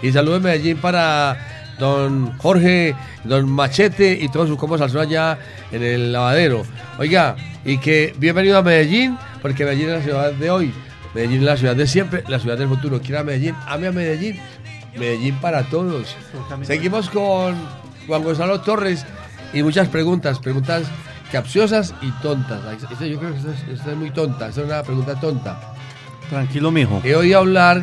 [0.00, 1.36] Y saludo en Medellín para
[1.78, 5.38] don Jorge, don Machete y todos sus combos salsero allá
[5.72, 6.62] en el lavadero.
[6.98, 10.72] Oiga, y que bienvenido a Medellín, porque Medellín es la ciudad de hoy.
[11.16, 13.00] Medellín es la ciudad de siempre, la ciudad del futuro.
[13.00, 14.38] Quiera Medellín, ame a Medellín.
[14.98, 16.14] Medellín para todos.
[16.62, 17.56] Seguimos con
[18.06, 19.06] Juan Gonzalo Torres
[19.54, 20.82] y muchas preguntas, preguntas
[21.32, 22.60] capciosas y tontas.
[23.00, 25.58] Yo creo que esta es, esta es muy tonta, esta es una pregunta tonta.
[26.28, 27.00] Tranquilo, mijo.
[27.02, 27.82] He oído hablar,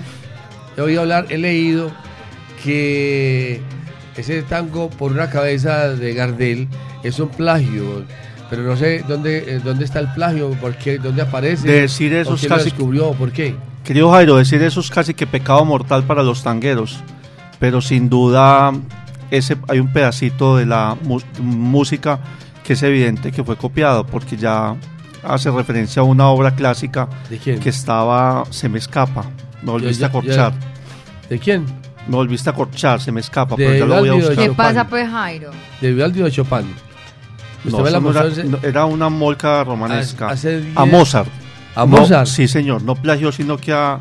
[0.77, 1.91] he oído hablar, he leído
[2.63, 3.63] que
[4.15, 6.67] ese tango por una cabeza de Gardel
[7.01, 8.05] es un plagio,
[8.56, 12.20] pero no sé dónde, eh, dónde está el plagio, por qué, dónde aparece, Decir o
[12.22, 13.56] eso es casi- descubrió, por qué.
[13.84, 16.99] Querido Jairo, decir eso es casi que pecado mortal para los tangueros,
[17.60, 18.72] pero sin duda
[19.32, 20.95] ese, hay un pedacito de la
[21.41, 22.20] música
[22.64, 24.76] que es evidente que fue copiado, porque ya
[25.24, 27.60] hace referencia a una obra clásica ¿De quién?
[27.60, 29.26] que estaba, se me escapa,
[29.64, 30.54] me volviste Ya- a ya- corchar.
[31.28, 31.66] ¿De quién?
[32.08, 34.36] Me volviste a corchar, se me escapa, De pero ya lo voy a de buscar.
[34.38, 35.49] ¿Qué pasa pues Jairo?
[35.82, 36.76] De Vivaldi o de Chopin.
[37.64, 40.30] No, ¿Usted me la no era, no, era una molca romanesca.
[40.30, 41.30] A diez- Mozart.
[41.76, 42.28] ¿A No, Mozart?
[42.28, 42.84] sí, señor.
[42.84, 43.99] No plagió, sino que a,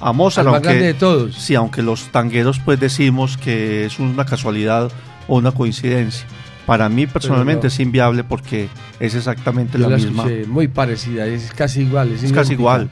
[0.00, 0.46] a Mozart.
[0.46, 1.34] Al más aunque, grande de todos.
[1.36, 4.90] Sí, aunque los tangueros pues decimos que es una casualidad
[5.28, 6.26] o una coincidencia.
[6.66, 7.68] Para mí personalmente no.
[7.68, 8.68] es inviable porque
[9.00, 10.24] es exactamente Yo la la misma.
[10.46, 12.12] muy parecida, es casi igual.
[12.12, 12.88] Es, Es casi igual.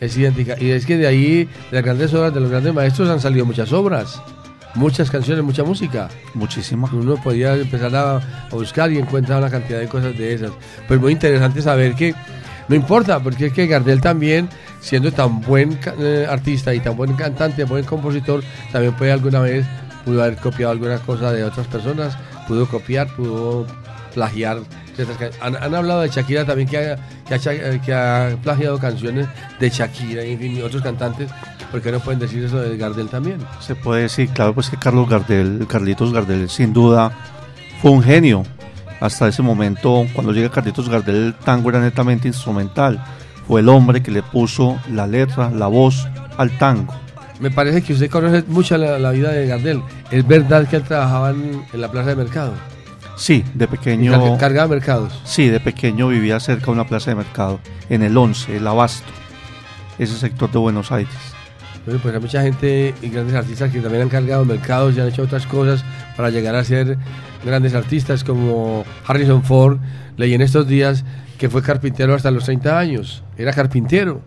[0.00, 0.56] Es idéntica.
[0.60, 3.46] Y es que de ahí, de las grandes obras, de los grandes maestros, han salido
[3.46, 4.20] muchas obras.
[4.74, 6.08] Muchas canciones, mucha música.
[6.34, 6.88] Muchísima.
[6.92, 10.50] Uno podía empezar a, a buscar y encuentra una cantidad de cosas de esas.
[10.88, 12.14] Pues muy interesante saber que
[12.68, 14.48] no importa, porque es que Gardel también,
[14.80, 19.66] siendo tan buen eh, artista y tan buen cantante, buen compositor, también puede alguna vez,
[20.04, 22.16] pudo haber copiado alguna cosa de otras personas,
[22.48, 23.66] pudo copiar, pudo
[24.14, 24.60] plagiar.
[25.40, 28.78] Han, han hablado de Shakira también, que ha, que ha cha- eh, que ha plagiado
[28.78, 29.26] canciones
[29.60, 31.30] de Shakira y en fin, y otros cantantes.
[31.70, 33.38] ¿Por qué no pueden decir eso de Gardel también?
[33.60, 37.10] Se puede decir, claro, pues que Carlos Gardel, Carlitos Gardel, sin duda
[37.82, 38.44] fue un genio.
[39.00, 43.02] Hasta ese momento, cuando llega Carlitos Gardel, el tango era netamente instrumental.
[43.48, 46.06] Fue el hombre que le puso la letra, la voz
[46.38, 46.94] al tango.
[47.40, 49.82] Me parece que usted conoce mucho la, la vida de Gardel.
[50.10, 52.52] ¿Es verdad que él trabajaba en, en la plaza de mercado?
[53.16, 54.12] Sí, de pequeño.
[54.12, 55.20] Car- cargaba mercados.
[55.24, 59.06] Sí, de pequeño vivía cerca de una plaza de mercado, en el 11, el Abasto,
[59.98, 61.12] ese sector de Buenos Aires.
[61.86, 65.08] Bueno, pues hay mucha gente y grandes artistas que también han cargado mercados y han
[65.08, 65.84] hecho otras cosas
[66.16, 66.96] para llegar a ser
[67.44, 69.78] grandes artistas como Harrison Ford.
[70.16, 71.04] Leí en estos días
[71.38, 73.22] que fue carpintero hasta los 30 años.
[73.36, 74.22] Era carpintero.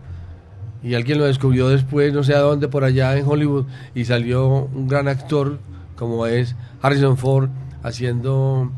[0.84, 4.68] Y alguien lo descubrió después, no sé a dónde, por allá en Hollywood, y salió
[4.72, 5.58] un gran actor
[5.96, 7.50] como es Harrison Ford
[7.82, 8.70] haciendo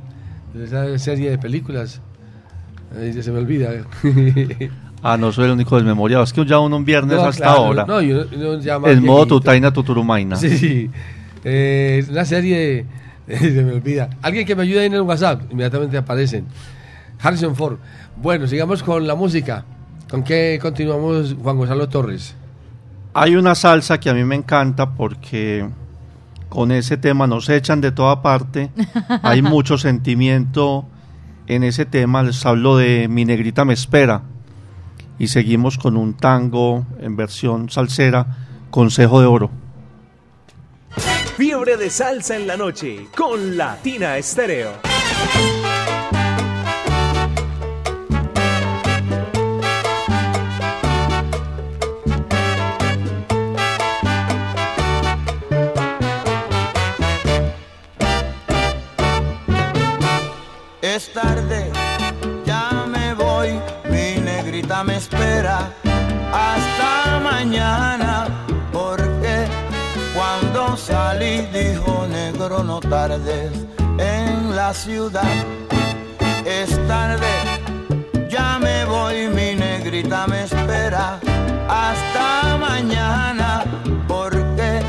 [0.54, 2.00] esa serie de películas.
[3.20, 3.70] Se me olvida.
[5.02, 7.58] Ah, no soy el único desmemoriado, es que ya uno un viernes No, hasta claro,
[7.64, 7.86] ahora.
[7.86, 9.24] no, ya el modo.
[9.26, 10.36] Tutaina Tuturumaina.
[10.40, 10.90] Sí, sí.
[11.42, 12.84] Eh, una serie,
[13.26, 14.10] de- se me olvida.
[14.20, 16.44] Alguien que me ayude ahí en el WhatsApp, inmediatamente aparecen.
[17.18, 17.78] Harrison Ford.
[18.20, 19.64] Bueno, sigamos con la música.
[20.10, 22.34] ¿Con qué continuamos, Juan Gonzalo Torres?
[23.14, 25.66] Hay una salsa que a mí me encanta porque
[26.50, 28.70] con ese tema nos echan de toda parte.
[29.22, 30.84] Hay mucho sentimiento
[31.46, 32.22] en ese tema.
[32.22, 34.22] Les hablo de Mi Negrita Me Espera.
[35.18, 38.26] Y seguimos con un tango en versión salsera,
[38.70, 39.50] Consejo de Oro.
[41.36, 44.72] Fiebre de salsa en la noche con Latina Estéreo.
[61.00, 61.72] Es tarde,
[62.44, 63.58] ya me voy,
[63.90, 65.72] mi negrita me espera
[66.30, 68.26] hasta mañana,
[68.70, 69.46] porque
[70.14, 73.50] cuando salí dijo negro no tardes
[73.96, 75.32] en la ciudad.
[76.44, 77.32] Es tarde,
[78.28, 81.18] ya me voy, mi negrita me espera
[81.66, 83.64] hasta mañana,
[84.06, 84.82] porque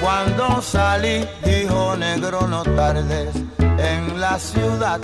[0.00, 5.00] cuando salí dijo negro no tardes en la ciudad.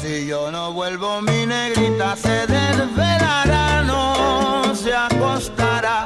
[0.00, 6.04] Si yo no vuelvo, mi negrita se desvelará, no se acostará.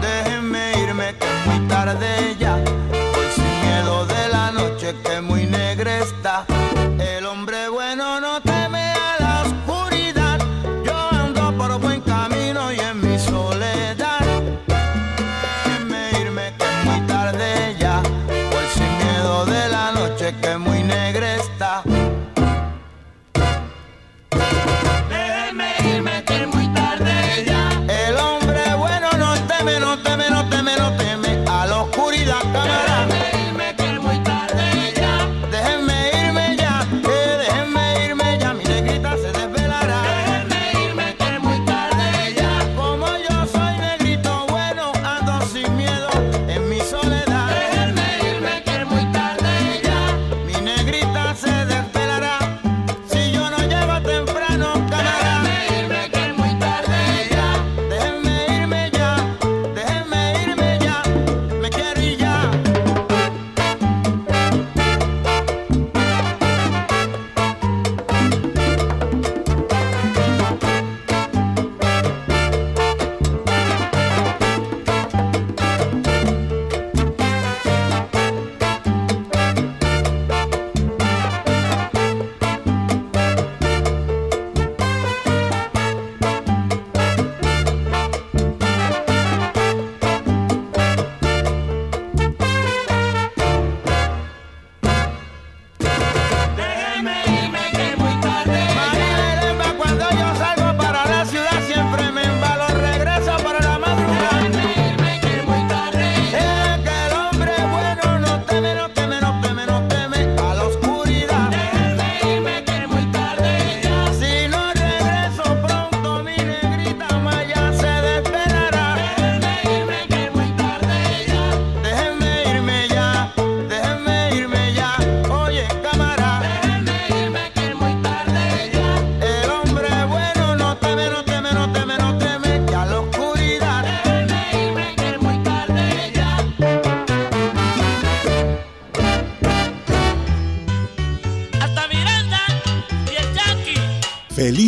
[0.00, 2.41] Déjenme irme que muy tarde ya.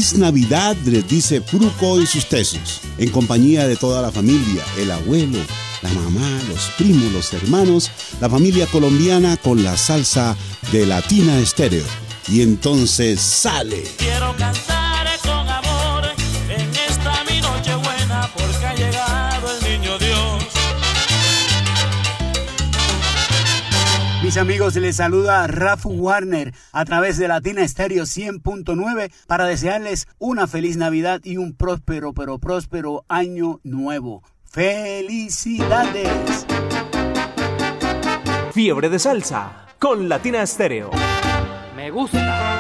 [0.04, 4.90] Feliz Navidad les dice Fruco y sus tesos, en compañía de toda la familia, el
[4.90, 5.38] abuelo,
[5.80, 7.90] la mamá, los primos, los hermanos,
[8.20, 10.36] la familia colombiana con la salsa
[10.72, 11.86] de Latina Estéreo.
[12.28, 13.82] Y entonces sale.
[24.34, 30.48] Mis amigos, les saluda Rafa Warner a través de Latina Estéreo 100.9 para desearles una
[30.48, 34.24] feliz Navidad y un próspero, pero próspero año nuevo.
[34.42, 36.46] ¡Felicidades!
[38.52, 40.90] Fiebre de salsa con Latina Estéreo.
[41.76, 42.58] Me gusta.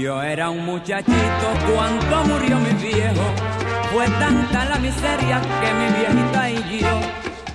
[0.00, 3.22] Yo era un muchachito cuando murió mi viejo.
[3.92, 7.00] Fue tanta la miseria que mi viejita y yo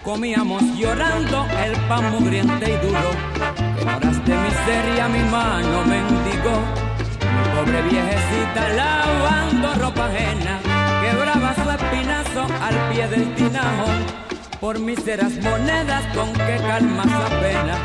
[0.04, 3.10] comíamos llorando el pan mugriente y duro.
[3.82, 6.62] En horas de miseria mi mano mendigó.
[7.34, 10.60] Mi pobre viejecita lavando ropa ajena,
[11.02, 13.88] quebraba su espinazo al pie del tinajo.
[14.60, 17.76] Por míseras monedas con que calma su pena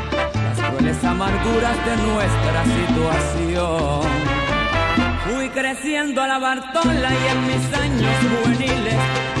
[0.45, 4.40] las crueles amarguras de nuestra situación.
[5.33, 8.95] Fui creciendo a la Bartola y en mis años juveniles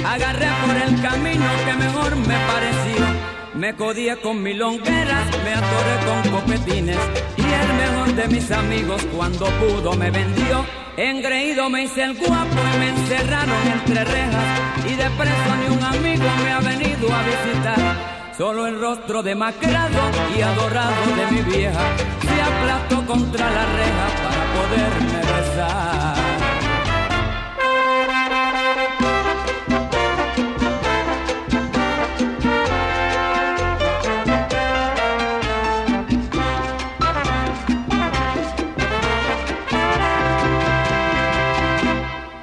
[0.05, 3.05] agarré por el camino que mejor me pareció.
[3.55, 6.97] Me codié con milongueras, me atoré con copetines
[7.35, 10.65] y el mejor de mis amigos cuando pudo me vendió.
[10.95, 15.83] Engreído me hice el guapo y me encerraron entre rejas y de preso ni un
[15.83, 18.20] amigo me ha venido a visitar.
[18.41, 19.99] Solo el rostro demacrado
[20.35, 21.79] y adorado de mi vieja
[22.21, 26.15] se aplastó contra la reja para poderme besar.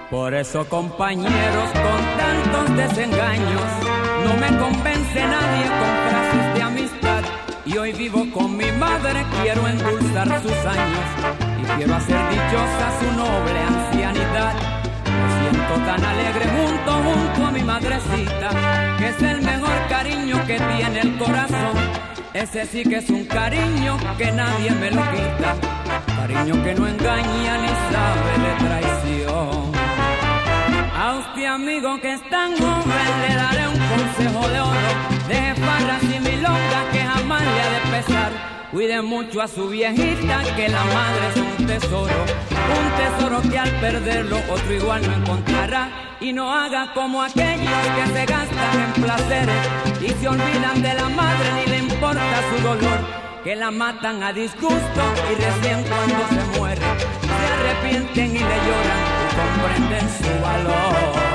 [0.09, 3.63] Por eso compañeros con tantos desengaños,
[4.25, 7.23] no me convence nadie con frases de amistad.
[7.65, 11.07] Y hoy vivo con mi madre, quiero endulzar sus años
[11.61, 14.55] y quiero hacer dichosa su noble ancianidad.
[15.05, 20.59] Me siento tan alegre junto, junto a mi madrecita, que es el mejor cariño que
[20.59, 21.77] tiene el corazón.
[22.33, 25.57] Ese sí que es un cariño que nadie me lo quita,
[26.07, 29.73] cariño que no engaña ni sabe de traición.
[30.97, 34.91] A usted amigo que es tan joven le daré un consejo de oro
[35.29, 38.33] Deje farras y milongas que jamás le ha de pesar.
[38.71, 42.25] Cuide mucho a su viejita que la madre es un tesoro.
[42.79, 46.17] Un tesoro que al perderlo otro igual no encontrará.
[46.21, 49.69] Y no haga como aquellos que se gastan en placeres
[50.01, 52.99] Y se olvidan de la madre ni le importa su dolor.
[53.45, 56.83] Que la matan a disgusto y recién cuando se muere
[57.21, 61.28] Se arrepienten y le lloran comprenden su valor.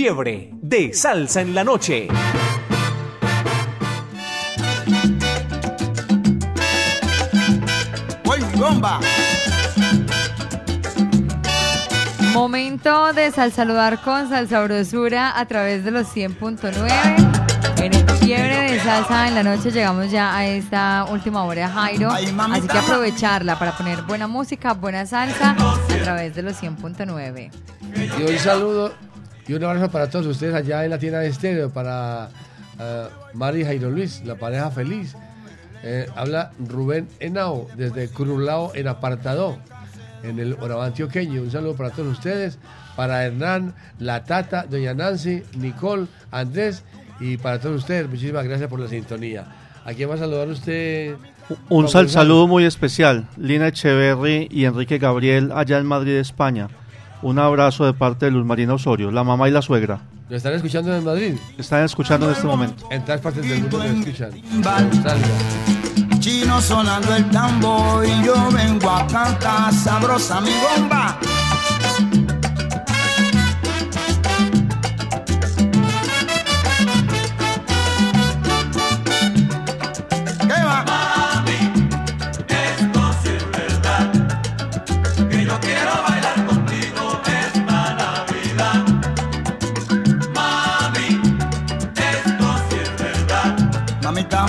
[0.00, 2.06] Fiebre de salsa en la noche.
[8.24, 9.00] ¡Uy, bomba!
[12.32, 17.82] Momento de sal saludar con salsabrosura a través de los 100.9.
[17.82, 21.74] En el fiebre de salsa en la noche llegamos ya a esta última hora de
[21.74, 22.10] Jairo.
[22.12, 27.50] Así que aprovecharla para poner buena música, buena salsa a través de los 100.9.
[28.16, 29.08] Y un saludo
[29.48, 32.28] y un abrazo para todos ustedes allá en la tienda de estéreo, para
[32.78, 35.16] eh, Mari y Jairo Luis, la pareja feliz.
[35.82, 39.58] Eh, habla Rubén Henao desde Curulao en Apartado,
[40.22, 41.40] en el Orabá antioqueño.
[41.40, 42.58] Un saludo para todos ustedes,
[42.94, 46.84] para Hernán, la Tata, Doña Nancy, Nicole, Andrés
[47.18, 48.06] y para todos ustedes.
[48.06, 49.46] Muchísimas gracias por la sintonía.
[49.84, 51.16] ¿A quién va a saludar usted?
[51.70, 56.68] Un sal saludo muy especial, Lina Echeverry y Enrique Gabriel allá en Madrid, España.
[57.22, 60.00] Un abrazo de parte de Luz Marina Osorio, la mamá y la suegra.
[60.28, 61.34] ¿Lo están escuchando en Madrid?
[61.56, 62.86] Están escuchando en este momento.
[62.90, 64.30] En todas partes del mundo lo escuchan.
[66.20, 71.18] Chino sonando el tambor y yo vengo a cantar sabrosa mi bomba.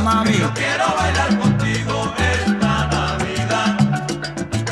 [0.10, 0.38] mami.
[0.38, 3.78] Yo quiero bailar contigo esta Navidad.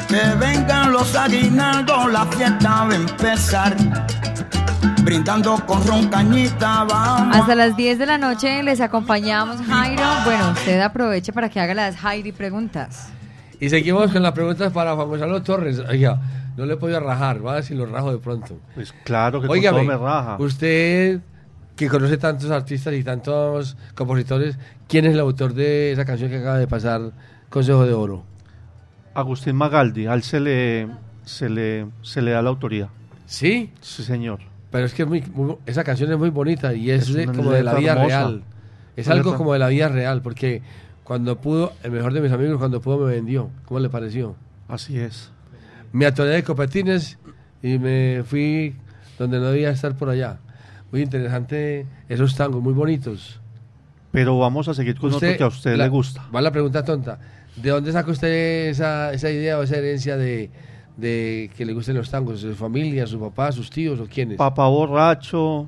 [0.07, 3.75] Que vengan los aguinaldos, la fiesta va a empezar.
[5.03, 7.35] Brindando con ron cañita, vamos.
[7.35, 10.03] Hasta las 10 de la noche les acompañamos, Jairo.
[10.25, 13.09] Bueno, usted aproveche para que haga las Jairi preguntas.
[13.59, 15.79] Y seguimos con las preguntas para Juan Gonzalo Torres.
[15.79, 16.19] Oiga,
[16.57, 18.59] no le he podido rajar, va a ver si lo rajo de pronto.
[18.75, 20.35] Pues claro que Oígame, todo me raja.
[20.39, 21.21] Usted
[21.77, 24.57] que conoce tantos artistas y tantos compositores,
[24.89, 27.11] ¿quién es el autor de esa canción que acaba de pasar,
[27.49, 28.23] Consejo de Oro?
[29.13, 30.87] Agustín Magaldi, a él se le,
[31.23, 32.89] se le, se le da la autoría.
[33.25, 33.71] ¿Sí?
[33.81, 34.39] Sí, señor.
[34.71, 37.25] Pero es que es muy- muy- esa canción es muy bonita y es, Es de-
[37.27, 38.07] como de la vida hermosa.
[38.07, 38.43] real.
[38.95, 40.61] Es algo como de la vida real, porque
[41.03, 43.49] cuando pudo, el mejor de mis amigos, cuando pudo me vendió.
[43.65, 44.35] ¿Cómo le pareció?
[44.67, 45.31] Así es.
[45.93, 47.17] Me atoré de copetines
[47.61, 48.75] y me fui
[49.17, 50.39] donde no debía estar por allá.
[50.91, 53.39] Muy interesante esos tangos, muy bonitos.
[54.11, 56.25] Pero vamos a seguir con otro que a usted la- le gusta.
[56.33, 57.19] Va la pregunta tonta.
[57.55, 60.49] ¿De dónde saca usted esa, esa idea o esa herencia de,
[60.95, 62.39] de que le gusten los tangos?
[62.39, 64.37] ¿Su familia, su papá, sus tíos o quiénes?
[64.37, 65.67] Papá borracho,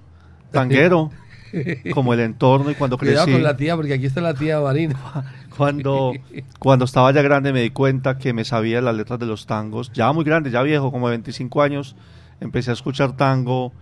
[0.51, 1.11] tanguero,
[1.93, 3.33] como el entorno y cuando Cuidado crecí.
[3.33, 4.95] con la tía, porque aquí está la tía Marina.
[5.57, 6.13] Cuando,
[6.57, 9.91] cuando estaba ya grande me di cuenta que me sabía las letras de los tangos.
[9.91, 11.97] Ya muy grande, ya viejo, como de 25 años,
[12.39, 13.73] empecé a escuchar tango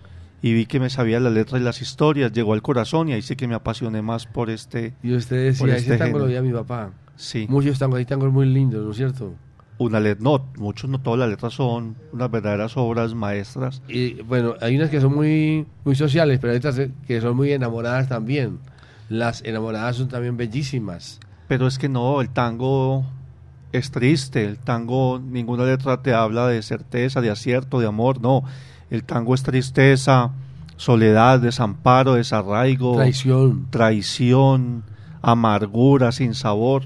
[0.41, 2.31] y vi que me sabía las letras y las historias.
[2.31, 5.67] Llegó al corazón y ahí sí que me apasioné más por este Y usted decía,
[5.75, 6.41] ese este tango lo género.
[6.41, 6.91] veía mi papá.
[7.15, 7.47] Sí.
[7.49, 9.33] Muchos tangos, hay tangos muy lindos, ¿no es cierto?
[9.79, 13.81] Una let no, muchos no todas las letras son unas verdaderas obras maestras.
[13.87, 17.51] Y bueno, hay unas que son muy, muy sociales, pero hay otras que son muy
[17.51, 18.59] enamoradas también.
[19.09, 21.19] Las enamoradas son también bellísimas.
[21.47, 23.05] Pero es que no, el tango
[23.71, 28.43] es triste, el tango, ninguna letra te habla de certeza, de acierto, de amor, no.
[28.89, 30.31] El tango es tristeza,
[30.77, 33.67] soledad, desamparo, desarraigo, Traición.
[33.69, 34.83] traición,
[35.21, 36.83] amargura, sin sabor.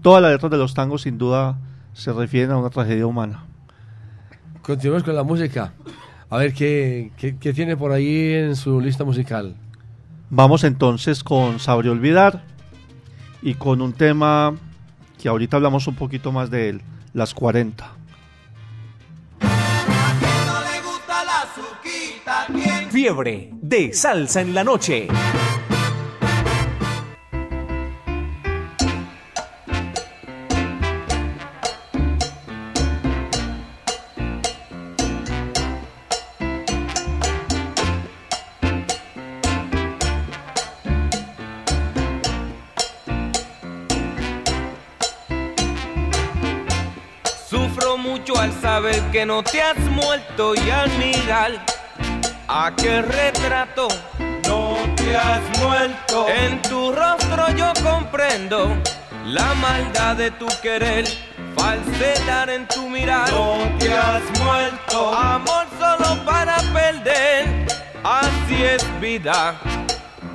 [0.00, 1.58] Todas las letras de los tangos sin duda
[1.92, 3.44] se refieren a una tragedia humana.
[4.62, 5.72] Continuamos con la música.
[6.30, 9.54] A ver, ¿qué, qué, qué tiene por ahí en su lista musical?
[10.30, 12.42] Vamos entonces con Sabré Olvidar
[13.42, 14.54] y con un tema
[15.20, 17.86] que ahorita hablamos un poquito más de él, Las 40.
[22.92, 25.08] Fiebre de salsa en la noche.
[47.48, 51.71] Sufro mucho al saber que no te has muerto y al mirar
[52.52, 53.88] aquel retrato.
[54.46, 56.26] No te has muerto.
[56.28, 58.76] En tu rostro yo comprendo
[59.24, 61.04] la maldad de tu querer,
[61.56, 63.30] falsedad en tu mirar.
[63.30, 65.14] No te has muerto.
[65.14, 67.66] Amor solo para perder,
[68.04, 69.54] así es vida.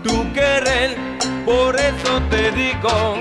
[0.04, 0.98] Tu querer,
[1.46, 3.16] por eso te digo,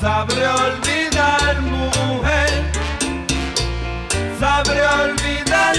[0.00, 2.66] sabré olvidar mujer
[4.38, 5.76] sabré olvidar,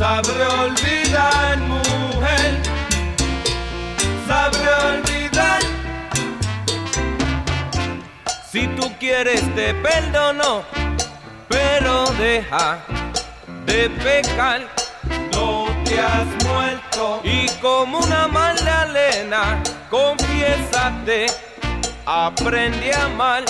[0.00, 2.52] sabré olvidar, mujer,
[4.26, 5.60] sabré olvidar.
[8.50, 10.62] Si tú quieres te perdono,
[11.48, 12.78] pero deja
[13.66, 14.60] de pecar.
[15.32, 21.26] No te has muerto y como una Magdalena, confiésate,
[22.06, 23.44] aprende a amar.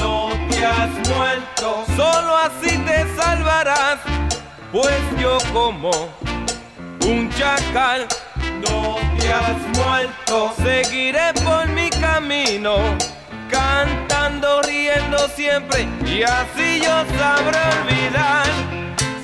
[0.00, 4.00] No te has muerto, solo así te salvarás,
[4.74, 5.92] pues yo como
[7.06, 8.08] un chacal.
[8.60, 12.76] No te has muerto, seguiré por mi camino,
[13.48, 18.46] cantando, riendo siempre, y así yo sabré olvidar,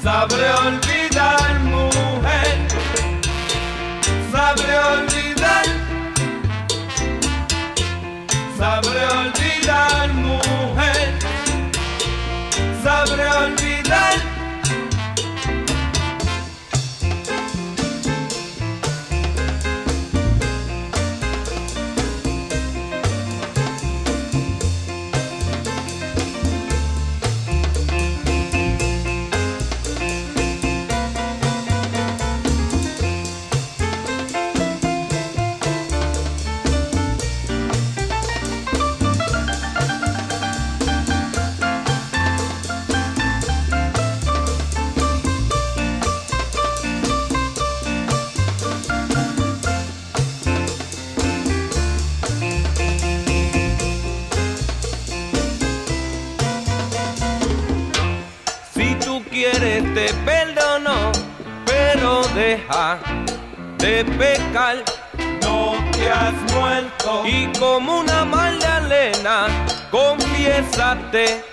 [0.03, 2.57] sabré olvidar, mujer,
[4.31, 5.21] sabré olvidar.
[8.59, 11.19] Sabré olvidar, mujer.
[12.85, 14.30] Sabré olvidar.
[63.79, 64.77] De pecar.
[65.41, 67.23] No te has muerto.
[67.25, 69.47] Y como una Magdalena,
[69.91, 71.45] confiésate.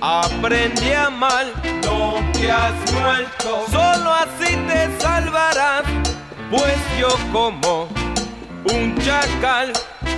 [0.00, 1.46] Aprende a amar,
[1.84, 3.66] no te has muerto.
[3.70, 5.82] Solo así te salvarás,
[6.50, 7.86] pues yo como
[8.72, 9.72] un chacal.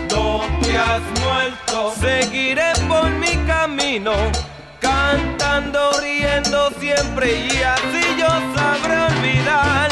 [0.08, 1.94] No te has muerto.
[2.00, 4.12] Seguiré por mi camino,
[4.78, 9.90] cantando, riendo siempre y así yo sabré olvidar,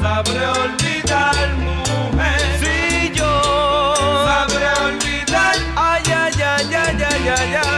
[0.00, 2.40] sabré olvidar, mujer.
[2.60, 3.94] Si yo
[4.26, 7.77] sabré olvidar, ay, ay, ay, ay, ay, ay, ay,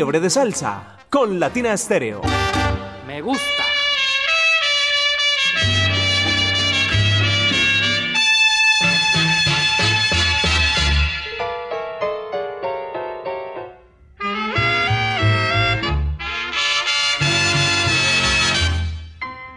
[0.00, 2.22] Fiebre de salsa con Latina Estéreo.
[3.06, 3.44] Me gusta.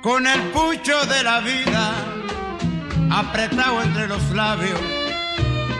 [0.02, 1.94] con el pucho de la vida
[3.10, 4.82] apretado entre los labios,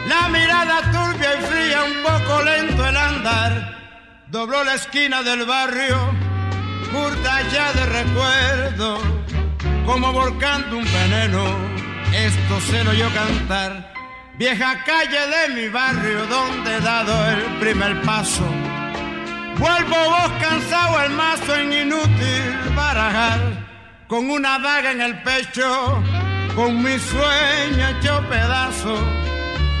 [0.08, 3.83] la mirada turbia y fría, un poco lento el andar,
[4.34, 5.96] dobló la esquina del barrio,
[6.90, 8.98] curta ya de recuerdo,
[9.86, 11.44] como volcando un veneno,
[12.12, 13.94] esto se lo oyó cantar,
[14.36, 18.44] vieja calle de mi barrio donde he dado el primer paso.
[19.56, 23.38] Vuelvo vos cansado el mazo en inútil barajar
[24.08, 26.02] con una daga en el pecho,
[26.56, 28.96] con mi sueño hecho pedazo,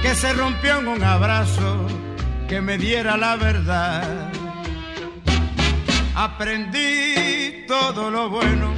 [0.00, 1.88] que se rompió en un abrazo
[2.48, 4.43] que me diera la verdad.
[6.14, 8.72] Aprendí todo lo bueno,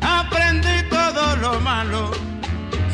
[0.00, 2.10] aprendí todo lo malo,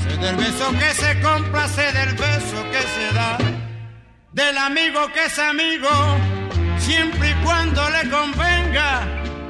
[0.02, 3.38] sé del beso que se compra, sé del beso que se da,
[4.32, 5.88] del amigo que es amigo,
[6.78, 9.02] siempre y cuando le convenga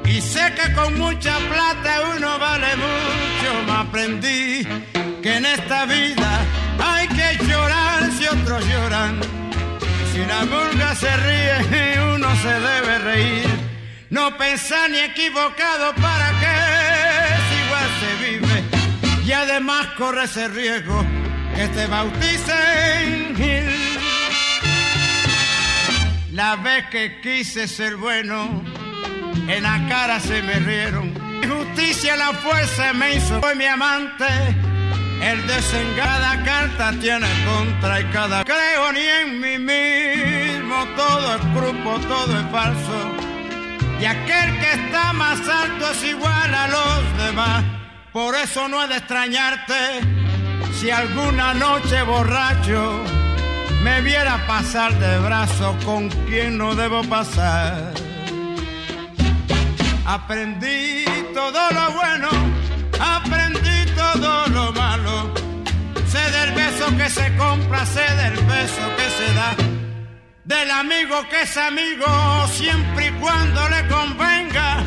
[0.07, 3.49] y sé que con mucha plata uno vale mucho.
[3.65, 4.67] Me aprendí
[5.21, 6.45] que en esta vida
[6.79, 9.19] hay que llorar si otros lloran.
[10.11, 13.66] Si la murga se ríe, uno se debe reír.
[14.09, 16.55] No pensar ni equivocado para que
[17.47, 18.63] si igual se vive.
[19.25, 21.05] Y además corre ese riesgo
[21.55, 23.35] que te bauticen.
[26.31, 28.63] La vez que quise ser bueno
[29.47, 31.13] en la cara se me rieron.
[31.45, 34.25] Justicia la fuerza me hizo fue mi amante.
[35.21, 40.85] El desengada carta tiene contra y cada creo ni en mí mismo.
[40.95, 43.26] Todo es grupo, todo es falso.
[43.99, 47.63] Y aquel que está más alto es igual a los demás.
[48.13, 49.75] Por eso no he de extrañarte
[50.79, 53.03] si alguna noche borracho
[53.83, 57.93] me viera pasar de brazo con quien no debo pasar.
[60.05, 61.03] Aprendí
[61.33, 62.29] todo lo bueno,
[62.99, 65.33] aprendí todo lo malo.
[66.07, 69.76] Sé del beso que se compra, sé del beso que se da.
[70.47, 72.07] Del amigo que es amigo,
[72.53, 74.81] siempre y cuando le convenga.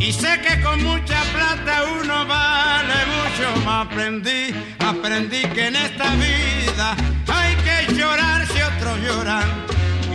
[0.00, 3.70] Y sé que con mucha plata uno vale mucho.
[3.70, 6.96] Aprendí, aprendí que en esta vida
[7.28, 9.66] hay que llorar si otros lloran.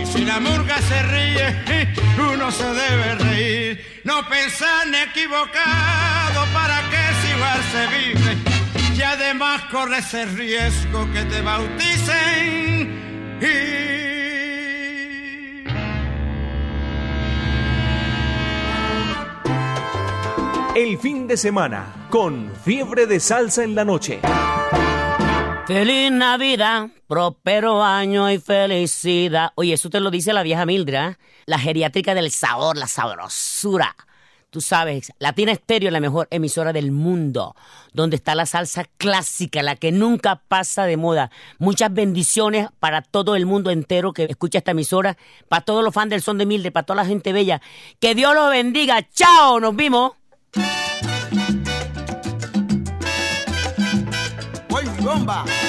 [0.02, 4.02] Y si la murga se ríe, uno se debe reír.
[4.02, 8.36] No pensar ni equivocado para que si igual se vive.
[8.96, 12.98] Y además corre ese riesgo que te bauticen.
[13.40, 13.99] Y
[20.80, 24.18] El fin de semana con Fiebre de Salsa en la noche.
[25.66, 29.52] Feliz Navidad, próspero año y felicidad.
[29.56, 33.94] Oye, eso te lo dice la vieja Mildra, la geriátrica del sabor, la sabrosura.
[34.48, 37.54] Tú sabes, Latina Estéreo es la mejor emisora del mundo,
[37.92, 41.30] donde está la salsa clásica, la que nunca pasa de moda.
[41.58, 45.18] Muchas bendiciones para todo el mundo entero que escucha esta emisora,
[45.50, 47.60] para todos los fans del son de Mildred, para toda la gente bella.
[48.00, 49.06] Que Dios los bendiga.
[49.12, 50.12] Chao, nos vimos.
[55.10, 55.59] Bomba!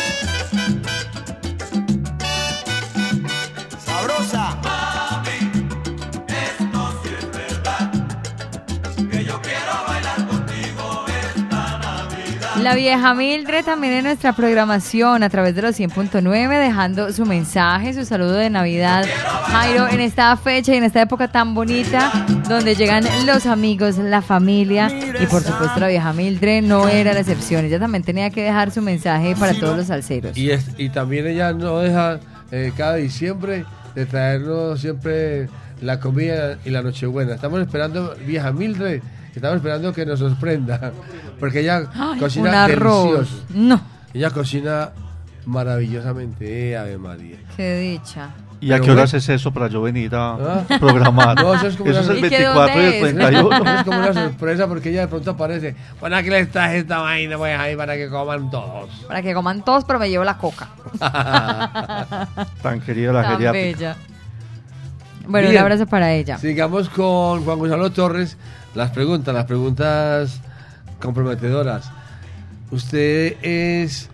[12.62, 17.94] La vieja Mildred también en nuestra programación a través de los 100.9 dejando su mensaje,
[17.94, 19.06] su saludo de Navidad.
[19.48, 22.12] Jairo, en esta fecha y en esta época tan bonita
[22.48, 24.90] donde llegan los amigos, la familia
[25.20, 27.66] y por supuesto la vieja Mildred no era la excepción.
[27.66, 30.38] Ella también tenía que dejar su mensaje para todos los salseros.
[30.38, 32.20] Y, es- y también ella no deja
[32.52, 33.66] eh, cada diciembre
[33.96, 35.50] de traernos siempre
[35.82, 37.34] la comida y la nochebuena.
[37.34, 39.02] Estamos esperando, vieja Mildred,
[39.36, 40.92] estamos esperando que nos sorprenda.
[41.40, 43.12] Porque ella Ay, cocina un arroz.
[43.14, 43.44] delicioso.
[43.56, 43.82] No,
[44.14, 44.90] Ella cocina
[45.46, 47.38] maravillosamente, eh, Ave María.
[47.56, 48.30] qué dicha.
[48.60, 49.18] ¿Y a qué horas bueno.
[49.18, 50.64] es eso para yo venir a Ah.
[50.80, 51.36] programar?
[51.42, 53.16] No, eso es como eso una- es el ¿Y qué 24 y el dónde es?
[53.16, 53.76] 31.
[53.80, 55.76] Es como una sorpresa porque ella de pronto aparece.
[56.00, 58.90] Bueno, aquí les traje esta vaina, pues ahí para que coman todos.
[59.08, 60.70] Para que coman todos, pero me llevo la coca.
[62.62, 63.78] Tan querida la Tan geriátrica.
[63.78, 63.96] bella.
[65.28, 65.60] Bueno, Bien.
[65.60, 66.38] un abrazo para ella.
[66.38, 68.38] Sigamos con Juan Gonzalo Torres.
[68.76, 70.42] Las preguntas, las preguntas
[71.00, 71.92] comprometedoras.
[72.72, 74.10] ¿Usted es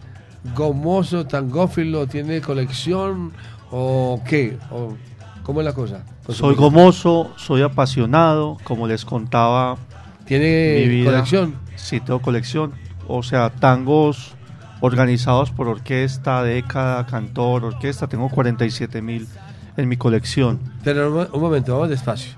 [0.56, 3.34] gomoso, tangófilo, tiene colección
[3.72, 4.58] o qué?
[4.72, 4.96] ¿O
[5.48, 6.04] ¿Cómo es la cosa?
[6.28, 9.78] Soy gomoso, soy apasionado, como les contaba.
[10.26, 11.12] ¿Tiene mi vida.
[11.12, 11.56] colección?
[11.78, 12.74] Sí, tengo colección.
[13.08, 14.36] O sea, tangos
[14.82, 18.08] organizados por orquesta, década, cantor, orquesta.
[18.08, 19.26] Tengo 47 mil
[19.78, 20.60] en mi colección.
[20.84, 22.34] Pero un momento, vamos despacio.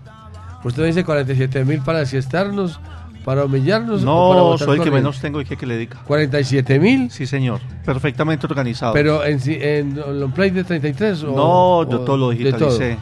[0.63, 2.79] Usted me dice 47 mil para desestarnos,
[3.23, 4.03] para humillarnos.
[4.03, 5.99] o para No, botar soy el que menos tengo y que, que le dedica.
[6.05, 7.09] 47 mil.
[7.11, 7.59] Sí, señor.
[7.85, 8.93] Perfectamente organizado.
[8.93, 12.97] Pero en, si- en long play de 33 o No, yo o todo lo digitalicé.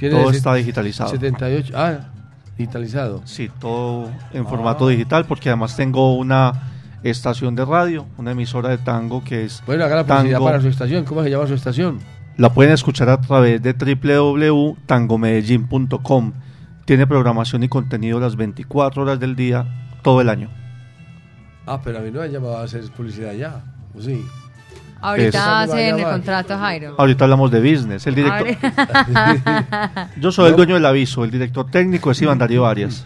[0.00, 1.10] Todo ese- está digitalizado.
[1.10, 1.98] 78, ah,
[2.56, 3.22] digitalizado.
[3.24, 4.48] Sí, todo en Ah.
[4.48, 6.52] formato digital, porque además tengo una
[7.02, 9.62] estación de radio, una emisora de tango que es.
[9.66, 11.04] Bueno, haga la publicidad para su estación.
[11.04, 11.98] ¿Cómo se llama su estación?
[12.36, 16.32] La pueden escuchar a través de www.tangomedellin.com.
[16.88, 19.66] Tiene programación y contenido las 24 horas del día,
[20.00, 20.48] todo el año.
[21.66, 23.62] Ah, pero a mí no me han llamado a hacer publicidad ya.
[23.94, 24.24] ¿O sí?
[25.02, 26.94] Ahorita Es- hacen el contrato, Jairo.
[26.96, 28.06] Ahorita hablamos de business.
[28.06, 28.46] El director,
[30.18, 31.24] yo soy el dueño del aviso.
[31.24, 33.04] El director técnico es Iván Darío Arias.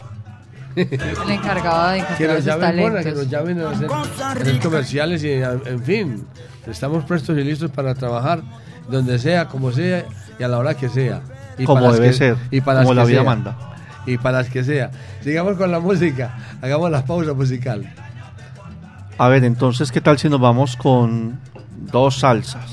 [0.77, 0.89] el
[1.29, 5.83] encargado de Que encontrar nos sus llamen, que nos llamen a hacer, comerciales y en
[5.83, 6.25] fin.
[6.69, 8.43] Estamos prestos y listos para trabajar
[8.89, 10.05] donde sea, como sea
[10.39, 11.21] y a la hora que sea.
[11.59, 13.25] Y Como debe que- ser, Y para como la vida sea.
[13.31, 13.57] manda.
[14.07, 14.91] Y para las que sea.
[15.23, 16.35] Sigamos con la música.
[16.61, 17.93] Hagamos la pausa musical.
[19.19, 21.39] A ver, entonces, ¿qué tal si nos vamos con
[21.93, 22.65] dos salsas?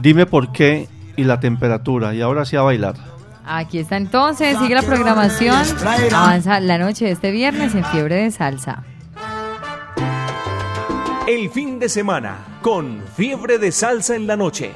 [0.00, 2.12] Dime por qué y la temperatura.
[2.14, 2.94] Y ahora sí a bailar.
[3.46, 5.62] Aquí está entonces, sigue la programación.
[6.12, 8.82] Avanza la noche de este viernes en Fiebre de Salsa.
[11.28, 14.72] El fin de semana con fiebre de salsa en la noche.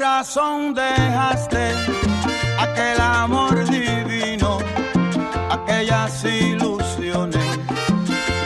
[0.00, 1.74] Razón dejaste
[2.58, 4.58] aquel amor divino,
[5.50, 7.44] aquellas ilusiones?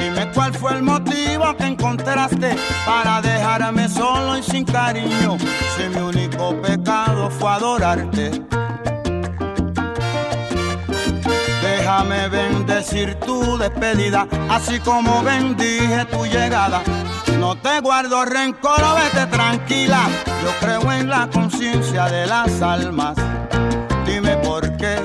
[0.00, 5.38] Dime cuál fue el motivo que encontraste para dejarme solo y sin cariño,
[5.76, 8.42] si mi único pecado fue adorarte.
[11.62, 16.82] Déjame bendecir tu despedida, así como bendije tu llegada.
[17.38, 20.08] No te guardo rencor, vete tranquila.
[20.42, 23.16] Yo creo en la conciencia de las almas.
[24.06, 24.96] Dime por qué,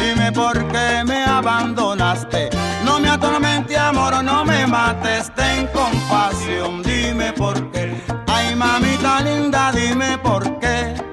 [0.00, 2.50] dime por qué me abandonaste.
[2.84, 6.82] No me atormente, amor, no me mates, ten compasión.
[6.82, 11.11] Dime por qué, ay mamita linda, dime por qué.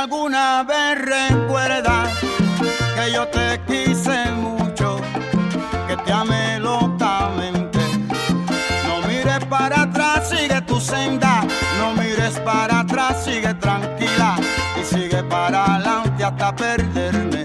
[0.00, 2.08] Alguna vez recuerdas
[2.94, 4.98] que yo te quise mucho,
[5.86, 7.80] que te amé locamente,
[8.86, 11.42] no mires para atrás, sigue tu senda,
[11.78, 14.36] no mires para atrás, sigue tranquila
[14.80, 17.39] y sigue para adelante hasta perderme.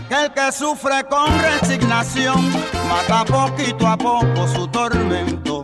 [0.00, 2.50] Aquel que sufre con resignación
[2.88, 5.62] mata poquito a poco su tormento.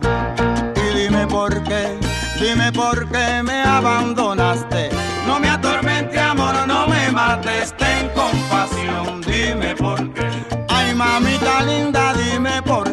[0.75, 1.97] Y dime por qué,
[2.39, 4.89] dime por qué me abandonaste.
[5.25, 10.27] No me atormente, amor, no me mates, ten compasión, dime por qué.
[10.69, 12.86] Ay, mamita linda, dime por qué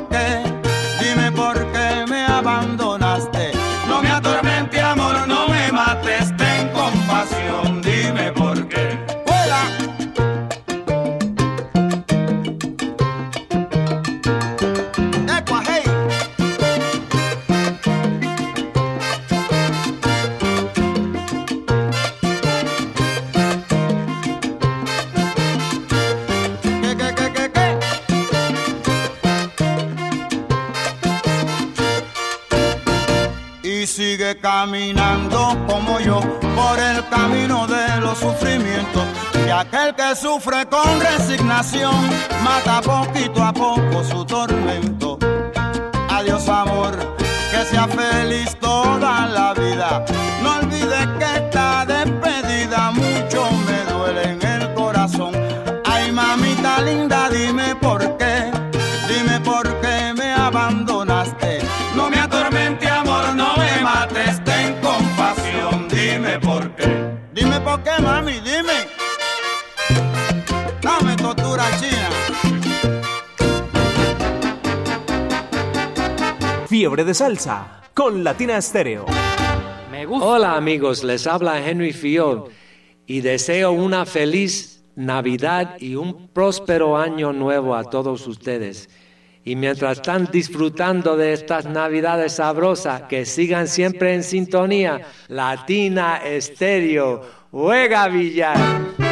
[34.44, 36.20] caminando como yo
[36.54, 39.04] por el camino de los sufrimientos.
[39.46, 41.96] Y aquel que sufre con resignación
[42.42, 45.18] mata poquito a poco su tormento.
[46.10, 50.04] Adiós amor, que sea feliz toda la vida
[68.04, 68.78] mami, dime.
[71.16, 71.64] Tortura.
[76.68, 79.06] Fiebre de salsa con Latina Estéreo.
[80.10, 82.50] Hola amigos, les habla Henry Fiol
[83.06, 88.90] y deseo una feliz Navidad y un próspero año nuevo a todos ustedes.
[89.44, 97.43] Y mientras están disfrutando de estas navidades sabrosas, que sigan siempre en sintonía, Latina Estéreo
[97.54, 99.03] juega billar.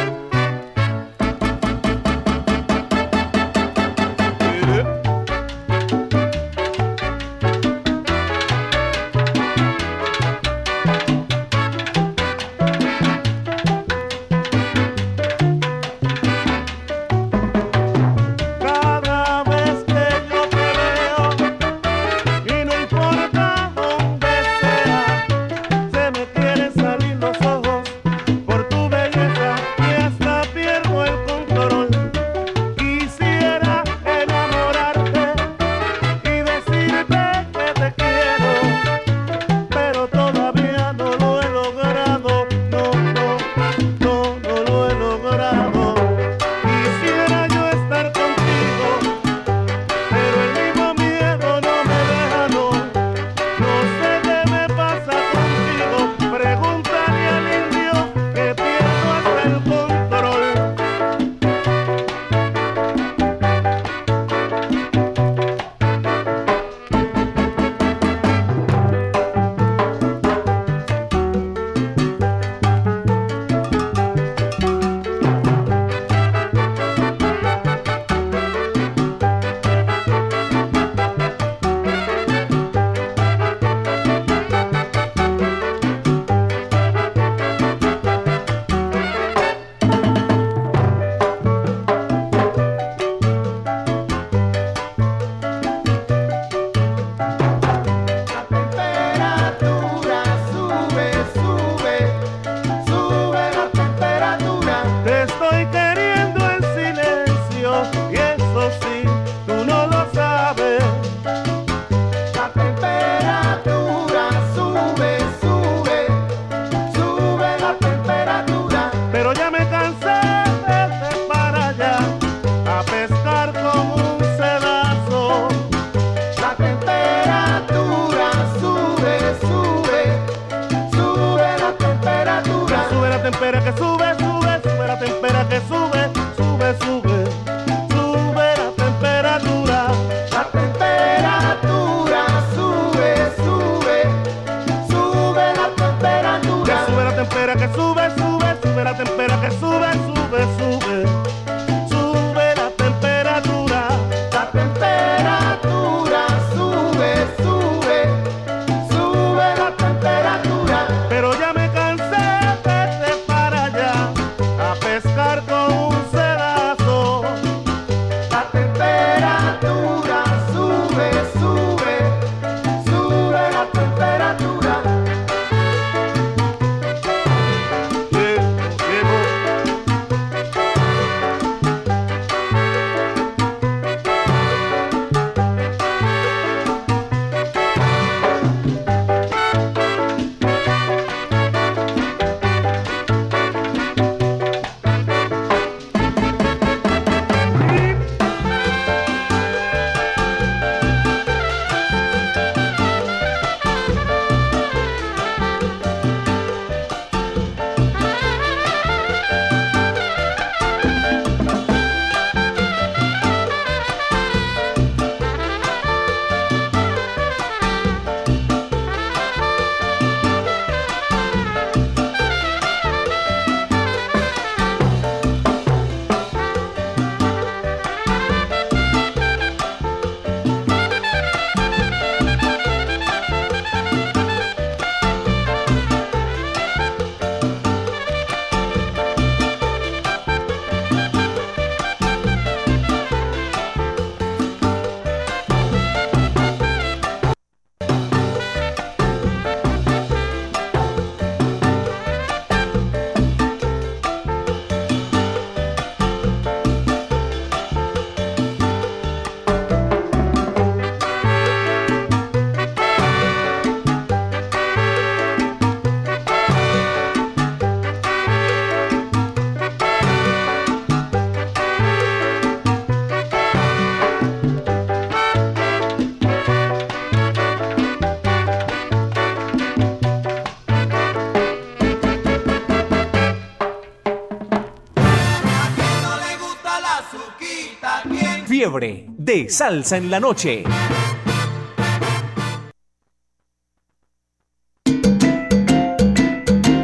[288.65, 290.63] De salsa en la noche.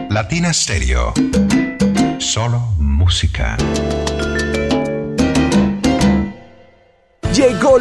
[0.10, 1.14] Latina Stereo.
[2.18, 3.56] Solo música.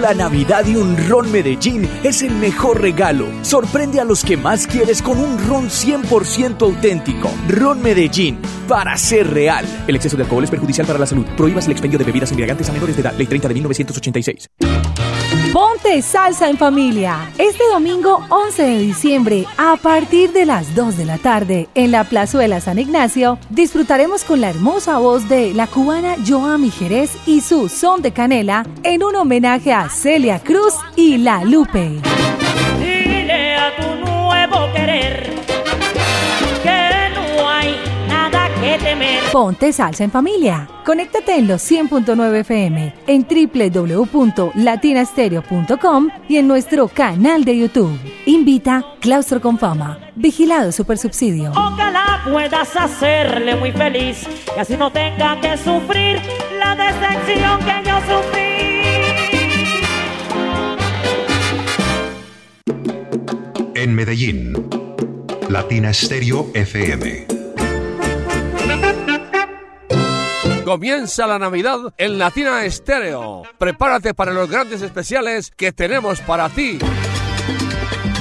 [0.08, 3.26] La Navidad y un ron Medellín es el mejor regalo.
[3.42, 7.30] Sorprende a los que más quieres con un ron 100% auténtico.
[7.46, 9.66] Ron Medellín, para ser real.
[9.86, 11.26] El exceso de alcohol es perjudicial para la salud.
[11.36, 13.12] Prohíbas el expendio de bebidas embriagantes a menores de edad.
[13.18, 14.48] Ley 30 de 1986.
[15.52, 17.30] Ponte salsa en familia.
[17.38, 22.04] Este domingo 11 de diciembre, a partir de las 2 de la tarde, en la
[22.04, 27.70] Plazuela San Ignacio, disfrutaremos con la hermosa voz de la cubana Joami Jerez y su
[27.70, 31.98] son de canela en un homenaje a Celia Cruz y La Lupe.
[32.78, 35.30] Dile a tu nuevo querer
[36.62, 37.74] que no hay
[38.06, 39.22] nada que temer.
[39.32, 40.68] Ponte salsa en familia.
[40.88, 48.00] Conéctate en los 100.9 FM, en www.latinastereo.com y en nuestro canal de YouTube.
[48.24, 49.98] Invita Claustro con Fama.
[50.16, 51.50] Vigilado Supersubsidio.
[51.50, 56.22] Ojalá puedas hacerle muy feliz y así no tenga que sufrir
[56.58, 58.48] la decepción que yo sufrí.
[63.74, 64.54] En Medellín.
[65.50, 67.37] Latina Stereo FM.
[70.68, 73.44] Comienza la Navidad en Latina Estéreo.
[73.56, 76.78] Prepárate para los grandes especiales que tenemos para ti.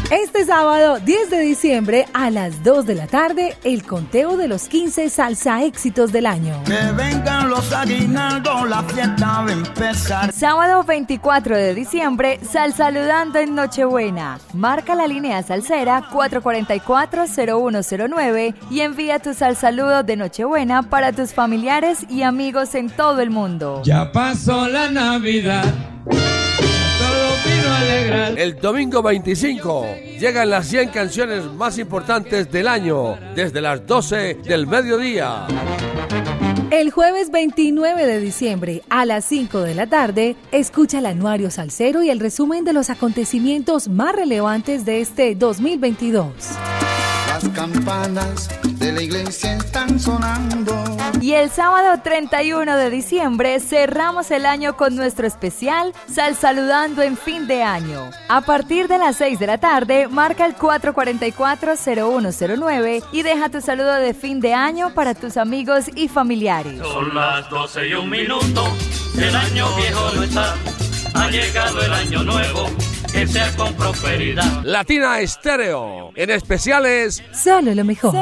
[0.10, 4.70] Este sábado 10 de diciembre a las 2 de la tarde, el conteo de los
[4.70, 6.64] 15 salsa éxitos del año.
[6.64, 10.32] Que vengan los aguinaldos, la fiesta va a empezar.
[10.32, 14.40] Sábado 24 de diciembre, Sal Saludando en Nochebuena.
[14.54, 22.06] Marca la línea salsera 444-0109 y envía tu sal saludo de Nochebuena para tus familiares
[22.10, 23.82] y amigos en todo el mundo.
[23.84, 25.66] Ya pasó la Navidad.
[28.38, 29.86] El domingo 25
[30.20, 35.48] llegan las 100 canciones más importantes del año desde las 12 del mediodía.
[36.70, 42.04] El jueves 29 de diciembre a las 5 de la tarde, escucha el anuario salsero
[42.04, 46.34] y el resumen de los acontecimientos más relevantes de este 2022.
[47.38, 50.74] Las campanas de la iglesia están sonando.
[51.22, 57.16] Y el sábado 31 de diciembre cerramos el año con nuestro especial Sal Saludando en
[57.16, 58.10] fin de año.
[58.28, 63.94] A partir de las 6 de la tarde, marca el 444-0109 y deja tu saludo
[63.94, 66.82] de fin de año para tus amigos y familiares.
[66.82, 68.66] Son las 12 y un minuto.
[69.16, 70.56] El año viejo no está.
[71.18, 72.70] Ha llegado el año nuevo.
[73.12, 74.64] Que sea con prosperidad.
[74.64, 76.12] Latina Estéreo.
[76.16, 78.14] En especiales, Solo lo mejor.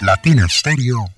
[0.00, 1.08] Latina Stereo.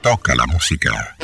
[0.00, 1.16] Toca la música.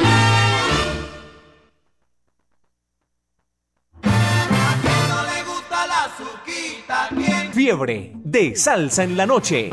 [7.53, 9.71] Fiebre de salsa en la noche.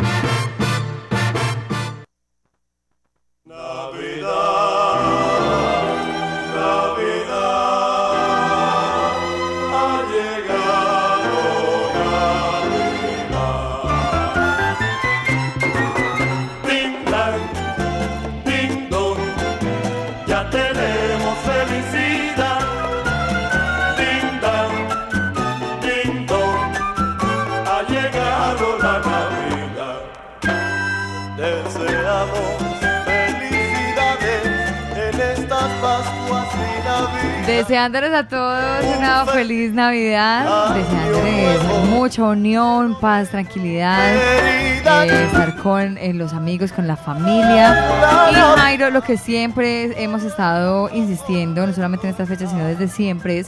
[37.61, 44.81] Deseándoles a todos una feliz Navidad, deseándoles mucha unión, paz, tranquilidad, eh,
[45.25, 47.85] estar con eh, los amigos, con la familia.
[48.31, 52.87] Y Jairo, lo que siempre hemos estado insistiendo, no solamente en estas fechas, sino desde
[52.87, 53.47] siempre, es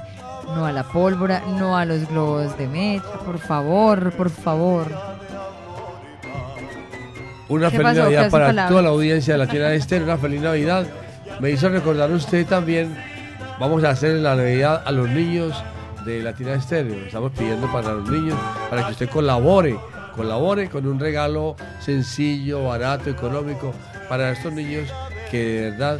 [0.56, 4.92] no a la pólvora, no a los globos de mecha, por favor, por favor.
[7.50, 10.06] una ¿Qué feliz Navidad para toda la audiencia de Latina Estéreo.
[10.06, 10.86] Una feliz Navidad.
[11.40, 12.96] Me hizo recordar usted también.
[13.60, 15.64] Vamos a hacer la Navidad a los niños
[16.06, 17.06] de Latina Estéreo.
[17.06, 18.38] Estamos pidiendo para los niños,
[18.70, 19.78] para que usted colabore,
[20.16, 23.72] colabore con un regalo sencillo, barato, económico
[24.10, 24.90] para estos niños
[25.30, 26.00] que de verdad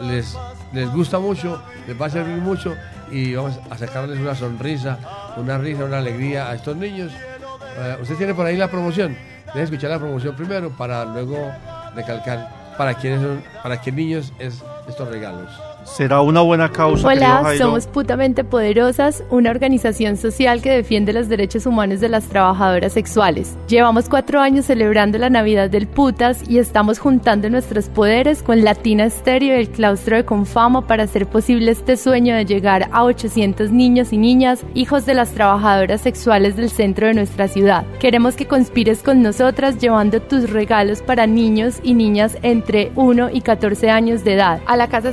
[0.00, 0.36] les,
[0.72, 2.76] les gusta mucho, les va a servir mucho
[3.10, 4.98] y vamos a sacarles una sonrisa,
[5.36, 7.10] una risa, una alegría a estos niños.
[7.78, 9.16] Eh, usted tiene por ahí la promoción.
[9.46, 11.50] Deje escuchar la promoción primero para luego
[11.96, 15.50] recalcar para quiénes son, para qué niños es estos regalos.
[15.84, 17.06] Será una buena causa.
[17.08, 22.92] Hola, somos Putamente Poderosas, una organización social que defiende los derechos humanos de las trabajadoras
[22.92, 23.56] sexuales.
[23.68, 29.04] Llevamos cuatro años celebrando la Navidad del Putas y estamos juntando nuestros poderes con Latina
[29.04, 33.70] Estéreo y el claustro de Confama para hacer posible este sueño de llegar a 800
[33.70, 37.84] niños y niñas, hijos de las trabajadoras sexuales del centro de nuestra ciudad.
[37.98, 43.40] Queremos que conspires con nosotras llevando tus regalos para niños y niñas entre 1 y
[43.40, 44.60] 14 años de edad.
[44.66, 45.12] A la Casa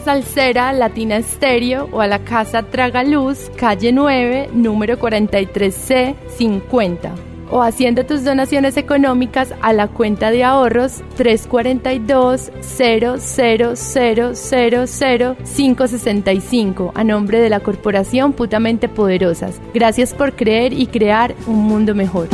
[0.60, 7.16] Latina Estéreo o a la Casa Tragaluz, calle 9, número 43C 50.
[7.50, 17.40] O haciendo tus donaciones económicas a la cuenta de ahorros 342 00000 565 a nombre
[17.40, 19.62] de la Corporación Putamente Poderosas.
[19.74, 22.28] Gracias por creer y crear un mundo mejor.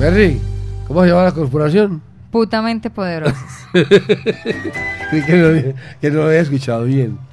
[0.00, 0.40] Merry,
[0.88, 2.02] ¿cómo se llama la corporación?
[2.32, 3.38] Putamente poderosos.
[3.72, 3.84] Creí
[5.26, 7.27] que no, que no lo había escuchado bien.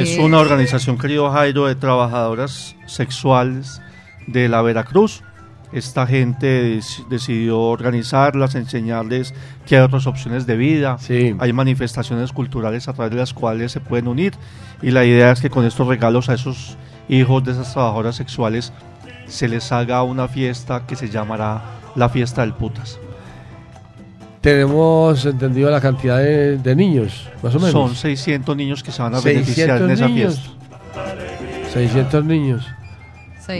[0.00, 3.80] Es una organización, querido Jairo, de trabajadoras sexuales
[4.26, 5.22] de la Veracruz.
[5.72, 9.34] Esta gente dec- decidió organizarlas, enseñarles
[9.66, 10.96] que hay otras opciones de vida.
[11.40, 14.32] Hay manifestaciones culturales a través de las cuales se pueden unir.
[14.80, 16.78] Y la idea es que con estos regalos a esos
[17.08, 18.72] hijos de esas trabajadoras sexuales
[19.26, 21.62] se les haga una fiesta que se llamará
[21.96, 22.98] la fiesta del putas.
[24.46, 27.72] Tenemos entendido la cantidad de, de niños, más o menos.
[27.72, 30.38] Son 600 niños que se van a beneficiar en esa niños.
[30.38, 31.72] fiesta.
[31.72, 32.64] 600 niños.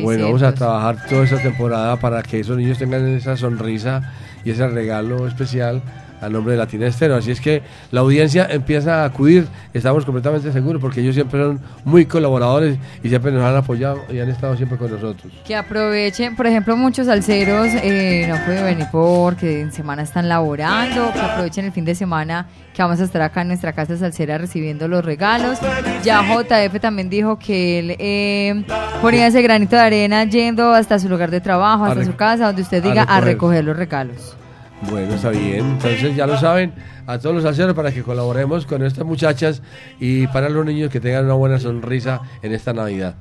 [0.04, 0.54] Bueno, vamos a 600.
[0.54, 4.12] trabajar toda esta temporada para que esos niños tengan esa sonrisa
[4.44, 5.82] y ese regalo especial
[6.20, 7.16] a nombre de Latina Estero.
[7.16, 11.60] Así es que la audiencia empieza a acudir, estamos completamente seguros, porque ellos siempre son
[11.84, 15.32] muy colaboradores y siempre nos han apoyado y han estado siempre con nosotros.
[15.46, 21.12] Que aprovechen, por ejemplo, muchos salseros eh, no pueden venir porque en semana están laborando,
[21.12, 24.36] que aprovechen el fin de semana que vamos a estar acá en nuestra casa salsera
[24.36, 25.58] recibiendo los regalos.
[26.04, 28.64] Ya JF también dijo que él eh,
[29.00, 32.46] ponía ese granito de arena yendo hasta su lugar de trabajo, A hasta su casa,
[32.46, 33.24] donde usted a diga, a recoger.
[33.24, 34.36] recoger los regalos.
[34.82, 35.64] Bueno, está bien.
[35.66, 36.72] Entonces ya lo saben
[37.06, 39.62] a todos los salseros para que colaboremos con estas muchachas
[39.98, 43.14] y para los niños que tengan una buena sonrisa en esta Navidad.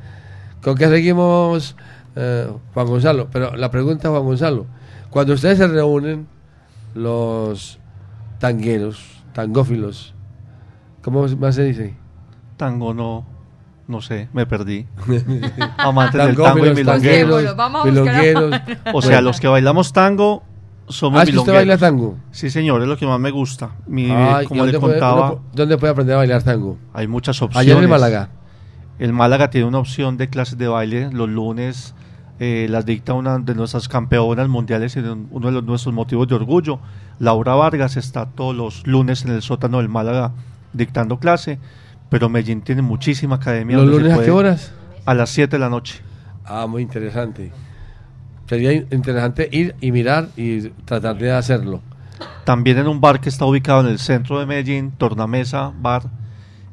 [0.62, 1.76] ¿Con qué seguimos,
[2.16, 3.30] eh, Juan Gonzalo?
[3.32, 4.66] Pero la pregunta, Juan Gonzalo,
[5.10, 6.28] cuando ustedes se reúnen,
[6.94, 7.80] los
[8.40, 10.14] tangueros, tangófilos,
[11.02, 11.96] ¿cómo más se dice?
[12.58, 13.26] Tango no,
[13.88, 14.88] no sé, me perdí.
[15.78, 17.44] Amantes del tango y milongueros.
[17.44, 18.62] tangueros, Vamos a milongueros.
[18.94, 20.44] O sea, los que bailamos tango
[20.88, 22.18] somos Ah, ¿es que usted baila tango?
[22.32, 23.72] Sí, señor, es lo que más me gusta.
[23.88, 26.78] Mi, Ay, como ¿y le puede- contaba, uno ¿Dónde puede aprender a bailar tango?
[26.94, 27.72] hay muchas opciones.
[27.72, 28.30] Allá en Málaga.
[29.00, 31.10] El Málaga tiene una opción de clases de baile.
[31.12, 31.94] Los lunes
[32.40, 36.36] eh, las dicta una de nuestras campeonas mundiales y uno de los, nuestros motivos de
[36.36, 36.80] orgullo.
[37.20, 40.32] Laura Vargas está todos los lunes en el sótano del Málaga
[40.74, 41.60] dictando clase.
[42.10, 43.78] Pero Medellín tiene muchísima academia.
[43.78, 44.72] ¿Los lunes a qué horas?
[45.06, 46.02] A las 7 de la noche.
[46.46, 47.52] Ah, muy interesante.
[48.48, 51.82] Sería in- interesante ir y mirar y tratar de hacerlo.
[52.44, 56.04] También en un bar que está ubicado en el centro de Medellín, Tornamesa Bar,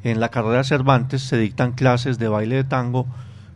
[0.04, 3.06] en la carrera Cervantes se dictan clases de baile de tango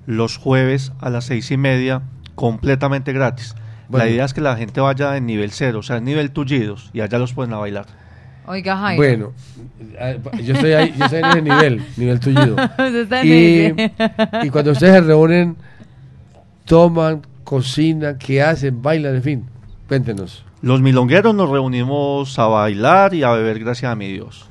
[0.06, 2.02] los jueves a las seis y media,
[2.34, 3.54] completamente gratis.
[3.88, 4.04] Bueno.
[4.04, 6.90] La idea es que la gente vaya en nivel cero, o sea, en nivel tullidos,
[6.92, 7.86] y allá los pueden a bailar.
[8.46, 8.96] Oiga, Jairo.
[9.02, 9.32] Bueno,
[9.98, 12.56] eh, yo estoy ahí, yo estoy en ese nivel, nivel tullido.
[14.44, 15.56] Y cuando ustedes se reúnen,
[16.64, 18.82] toman, cocinan, ¿qué hacen?
[18.82, 19.46] Bailan, en fin.
[19.88, 20.44] Cuéntenos.
[20.62, 24.46] Los milongueros nos reunimos a bailar y a beber, gracias a mi Dios.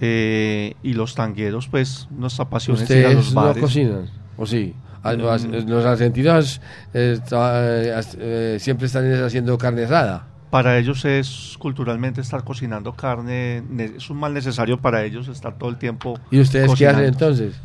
[0.00, 3.62] Eh, y los tangueros, pues, nuestra pasión es ir a ¿Ustedes los no bares.
[3.62, 4.10] cocinan?
[4.36, 4.74] ¿O sí?
[5.02, 5.26] Ah, Mm.
[5.28, 6.60] as- Los argentinos
[6.92, 10.26] eh, eh, eh, siempre están haciendo carne asada.
[10.50, 15.56] Para ellos es culturalmente estar cocinando carne, ne- es un mal necesario para ellos estar
[15.58, 16.18] todo el tiempo.
[16.30, 17.08] ¿Y ustedes qué hacen cocinando.
[17.08, 17.60] entonces?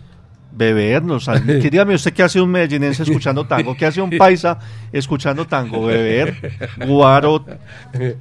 [0.51, 1.29] Bebernos.
[1.45, 4.59] que dígame usted qué hace un medellinense escuchando tango, qué hace un paisa
[4.91, 6.51] escuchando tango, beber,
[6.85, 7.45] guaro,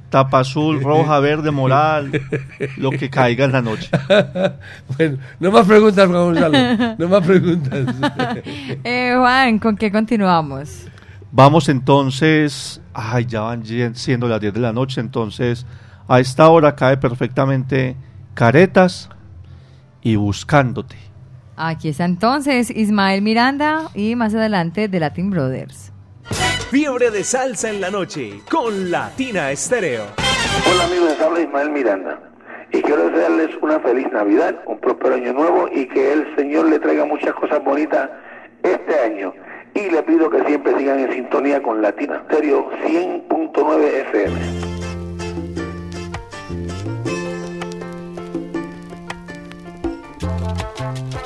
[0.09, 2.03] tapa azul, roja, verde, morada,
[2.77, 3.89] lo que caiga en la noche.
[4.97, 6.95] bueno, no más preguntas, Juan Gonzalo.
[6.97, 7.85] No más preguntas.
[8.83, 10.87] Eh, Juan, ¿con qué continuamos?
[11.31, 13.63] Vamos entonces, ay, ya van
[13.95, 15.65] siendo las 10 de la noche, entonces
[16.07, 17.95] a esta hora cae perfectamente
[18.33, 19.09] Caretas
[20.01, 21.10] y Buscándote.
[21.63, 25.93] Aquí está entonces Ismael Miranda y más adelante The Latin Brothers.
[26.71, 30.05] Fiebre de salsa en la noche con Latina Estéreo.
[30.67, 32.19] Hola amigos, les habla Ismael Miranda
[32.71, 36.79] y quiero desearles una feliz Navidad, un próspero año nuevo y que el Señor le
[36.79, 38.09] traiga muchas cosas bonitas
[38.63, 39.31] este año.
[39.75, 44.70] Y le pido que siempre sigan en sintonía con Latina Stereo 100.9 FM.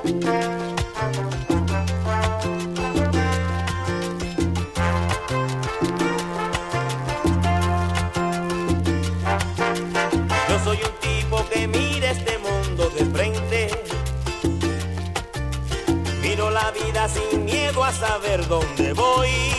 [0.05, 0.11] Yo
[10.63, 13.69] soy un tipo que mira este mundo de frente,
[16.21, 19.54] miro la vida sin miedo a saber dónde voy.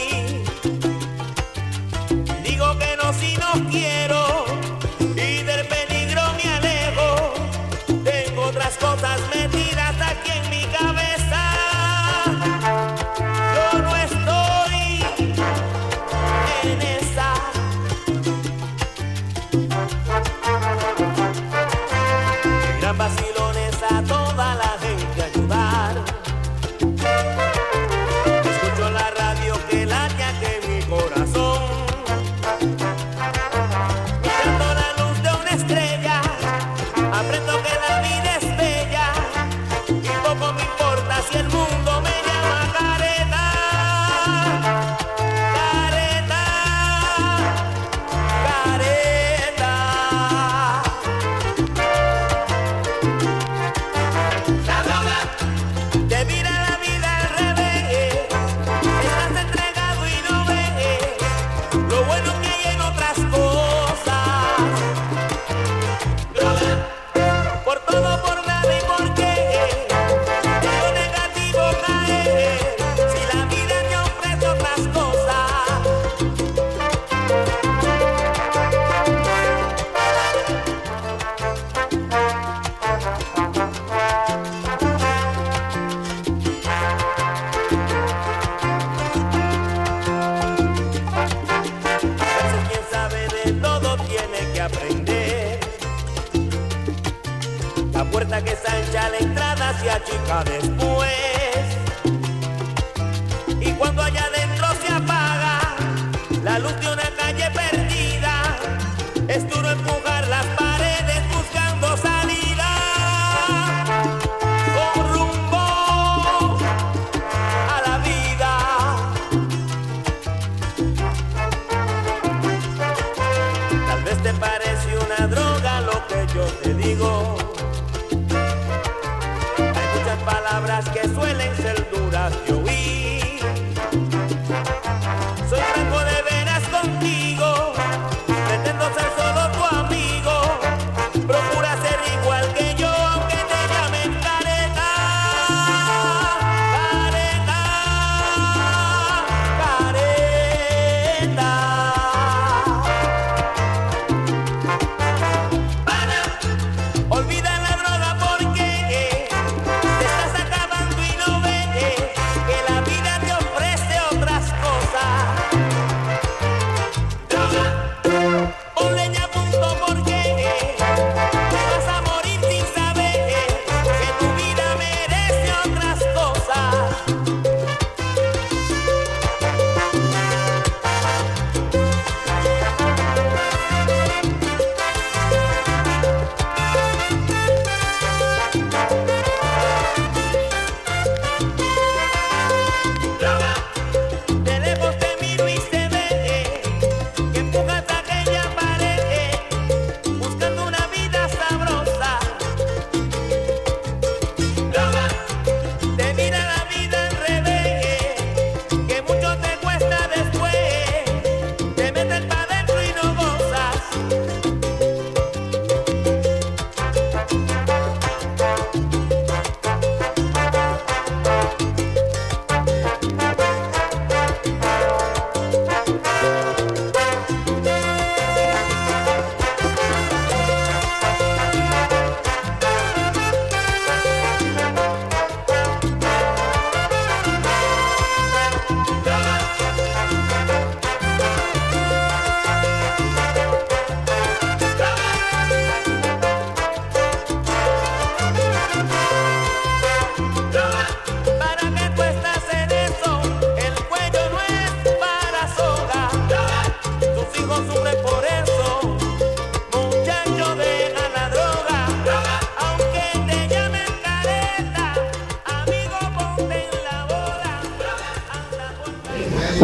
[109.96, 110.65] ahogar las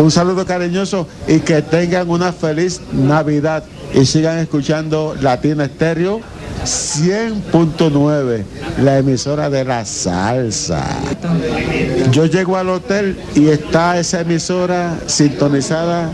[0.03, 3.63] Un saludo cariñoso y que tengan una feliz Navidad
[3.95, 6.21] y sigan escuchando Latina Estéreo
[6.65, 8.43] 100.9,
[8.83, 10.85] la emisora de la salsa.
[12.11, 16.11] Yo llego al hotel y está esa emisora sintonizada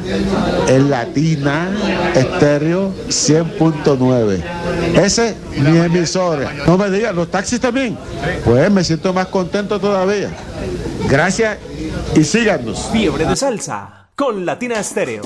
[0.68, 1.70] en Latina
[2.14, 4.42] Estéreo 100.9.
[5.02, 6.52] Ese mi emisora.
[6.66, 7.96] No me digan, los taxis también.
[8.44, 10.28] Pues me siento más contento todavía.
[11.08, 11.56] Gracias
[12.14, 12.88] y síganos.
[12.92, 15.22] Fiebre de salsa con Latina Stereo.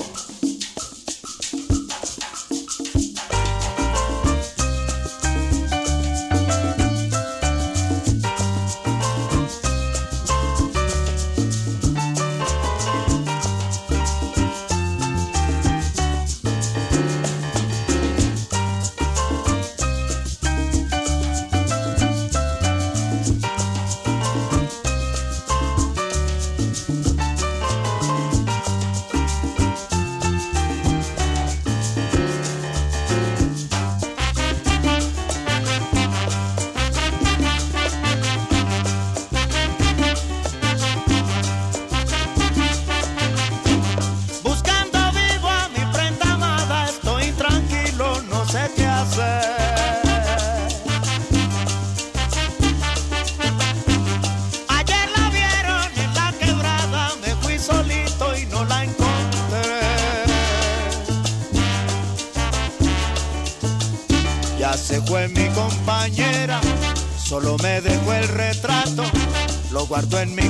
[70.09, 70.42] cuarto en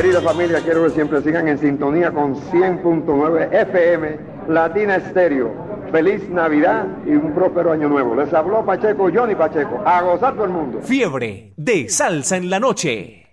[0.00, 4.18] querida familia, quiero que siempre sigan en sintonía con 100.9 FM
[4.48, 5.52] Latina Estéreo.
[5.92, 8.14] Feliz Navidad y un próspero año nuevo.
[8.14, 9.82] Les habló Pacheco, Johnny Pacheco.
[9.84, 10.80] A gozar todo el mundo.
[10.80, 13.26] Fiebre de salsa en la noche.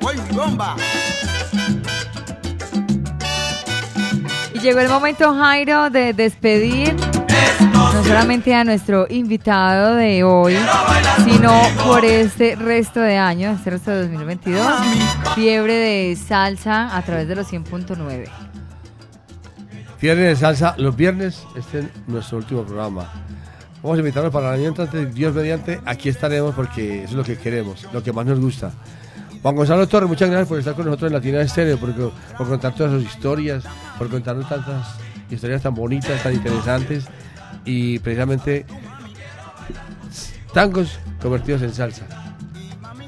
[0.00, 0.74] Voy, bomba.
[4.54, 6.96] Y llegó el momento, Jairo, de despedir
[8.06, 10.54] solamente a nuestro invitado de hoy,
[11.24, 11.52] sino
[11.84, 14.66] por este resto de año, este resto de 2022,
[15.34, 18.28] fiebre de salsa a través de los 100.9.
[19.98, 23.10] Fiebre de salsa, los viernes, este es nuestro último programa.
[23.82, 27.24] Vamos a invitarlos para el año entrante, Dios mediante, aquí estaremos porque eso es lo
[27.24, 28.72] que queremos, lo que más nos gusta.
[29.42, 32.74] Juan Gonzalo Torres, muchas gracias por estar con nosotros en Latina Estéreo, por, por contar
[32.74, 33.64] todas sus historias,
[33.98, 34.96] por contarnos tantas
[35.28, 37.06] historias tan bonitas, tan interesantes
[37.66, 38.64] y precisamente
[40.54, 42.06] tangos convertidos en salsa.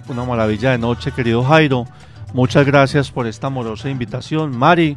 [0.08, 1.86] Una maravilla de noche, querido Jairo.
[2.34, 4.56] Muchas gracias por esta amorosa invitación.
[4.56, 4.96] Mari,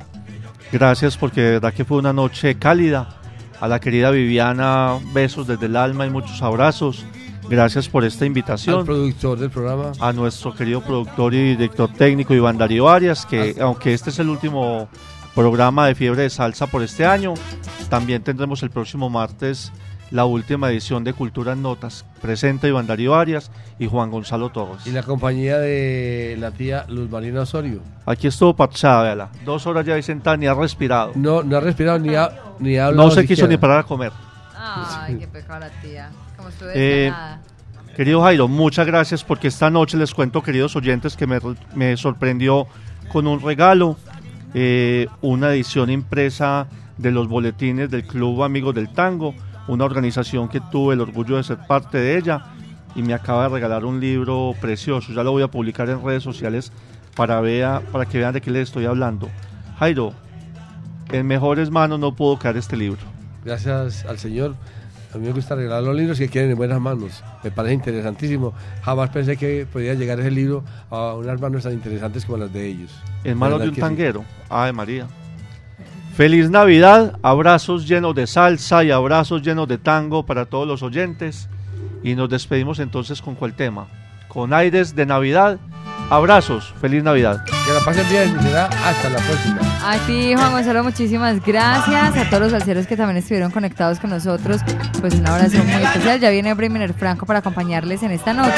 [0.72, 3.18] gracias porque de verdad que fue una noche cálida.
[3.62, 7.06] A la querida Viviana, besos desde el alma y muchos abrazos.
[7.48, 8.80] Gracias por esta invitación.
[8.80, 9.92] Al productor del programa.
[10.00, 14.30] A nuestro querido productor y director técnico Iván Darío Arias, que aunque este es el
[14.30, 14.90] último
[15.36, 17.34] programa de Fiebre de Salsa por este año,
[17.90, 19.72] también tendremos el próximo martes
[20.12, 22.06] la última edición de Cultura en Notas.
[22.22, 23.50] Presenta Iván Darío Arias
[23.80, 24.86] y Juan Gonzalo Torres.
[24.86, 27.80] Y la compañía de la tía Luz Marina Osorio.
[28.06, 29.30] Aquí estuvo parchada, véala.
[29.46, 31.14] Dos horas ya ahí sentada, ni ha respirado.
[31.16, 32.30] No, no ha respirado ni ha,
[32.60, 33.48] ni ha hablado No se quiso siquiera.
[33.52, 34.12] ni parar a comer.
[34.54, 36.10] Ay, qué pecado la tía.
[36.36, 37.14] Como estuve Eh.
[37.96, 41.40] Querido Jairo, muchas gracias porque esta noche les cuento, queridos oyentes, que me,
[41.76, 42.66] me sorprendió
[43.12, 43.98] con un regalo,
[44.54, 46.68] eh, una edición impresa
[46.98, 49.34] de los boletines del Club Amigos del Tango,
[49.68, 52.46] una organización que tuve el orgullo de ser parte de ella
[52.96, 55.14] y me acaba de regalar un libro precioso.
[55.14, 56.72] Ya lo voy a publicar en redes sociales
[57.16, 59.30] para, vea, para que vean de qué les estoy hablando.
[59.80, 60.14] Jairo,
[61.12, 63.00] en mejores manos no puedo quedar este libro.
[63.44, 64.56] Gracias al Señor.
[65.14, 67.22] A mí me gusta regalar los libros que queden en buenas manos.
[67.44, 68.54] Me parece interesantísimo.
[68.82, 72.66] Jamás pensé que podía llegar ese libro a unas manos tan interesantes como las de
[72.66, 72.92] ellos.
[73.26, 73.82] En manos de un que sí.
[73.82, 74.24] tanguero.
[74.50, 75.08] Ave María.
[76.16, 81.50] Feliz Navidad, abrazos llenos de salsa y abrazos llenos de tango para todos los oyentes.
[82.04, 83.88] Y nos despedimos entonces con cuál tema.
[84.30, 85.60] Con aires de Navidad
[86.12, 87.42] Abrazos, feliz Navidad.
[87.46, 89.62] Que la pasen bien y será hasta la próxima.
[89.82, 92.18] A ti, Juan Gonzalo, muchísimas gracias.
[92.18, 94.60] A todos los salseros que también estuvieron conectados con nosotros,
[95.00, 96.20] pues un abrazo muy especial.
[96.20, 98.52] Ya viene Bremer Franco para acompañarles en esta noche.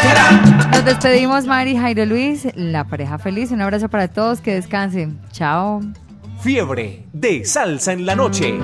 [0.71, 3.51] Nos despedimos, Mari, Jairo Luis, la pareja feliz.
[3.51, 5.19] Un abrazo para todos, que descansen.
[5.31, 5.81] Chao.
[6.41, 8.57] Fiebre de salsa en la noche.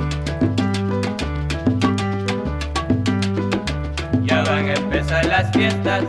[4.23, 6.05] Ya van a empezar las fiestas,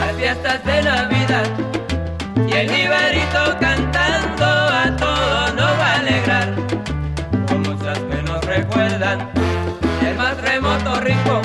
[0.00, 1.69] las fiestas de Navidad.
[3.32, 6.54] Cantando a todos nos va a alegrar.
[7.46, 9.30] Con muchas que nos recuerdan
[10.04, 11.42] el más remoto rincón.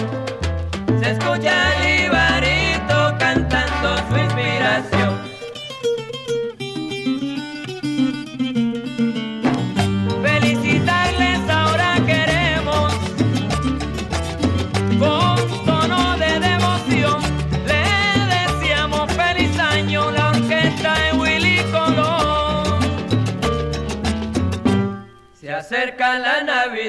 [1.00, 1.65] Se escucha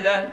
[0.00, 0.30] la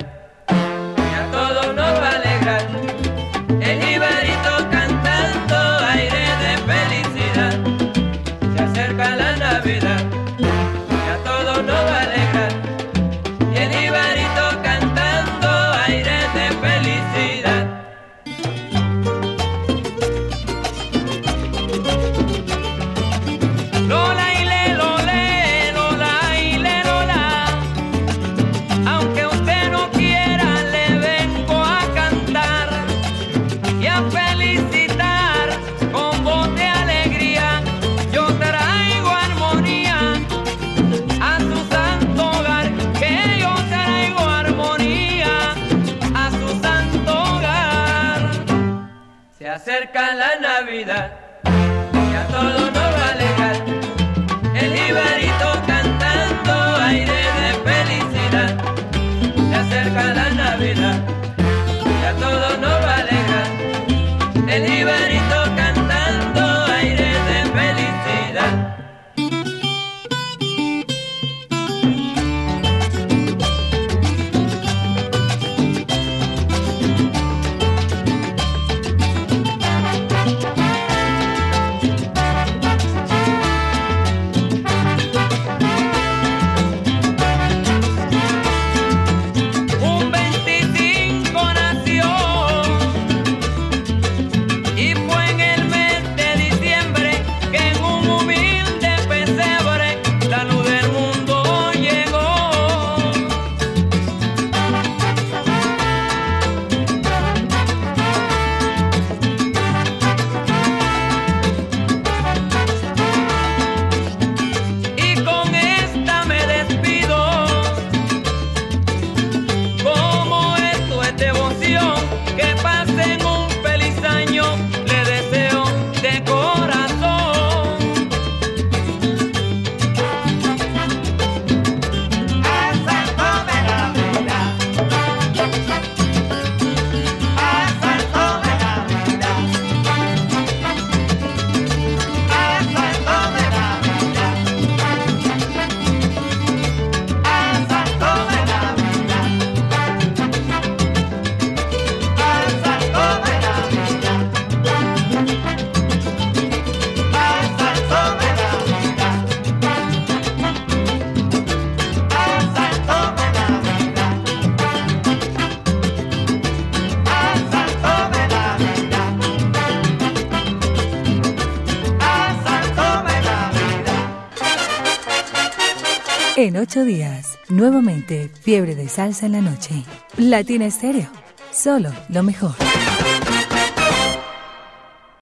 [176.53, 179.83] En ocho días, nuevamente, fiebre de salsa en la noche.
[180.17, 181.09] Latina Estéreo,
[181.51, 182.53] solo lo mejor.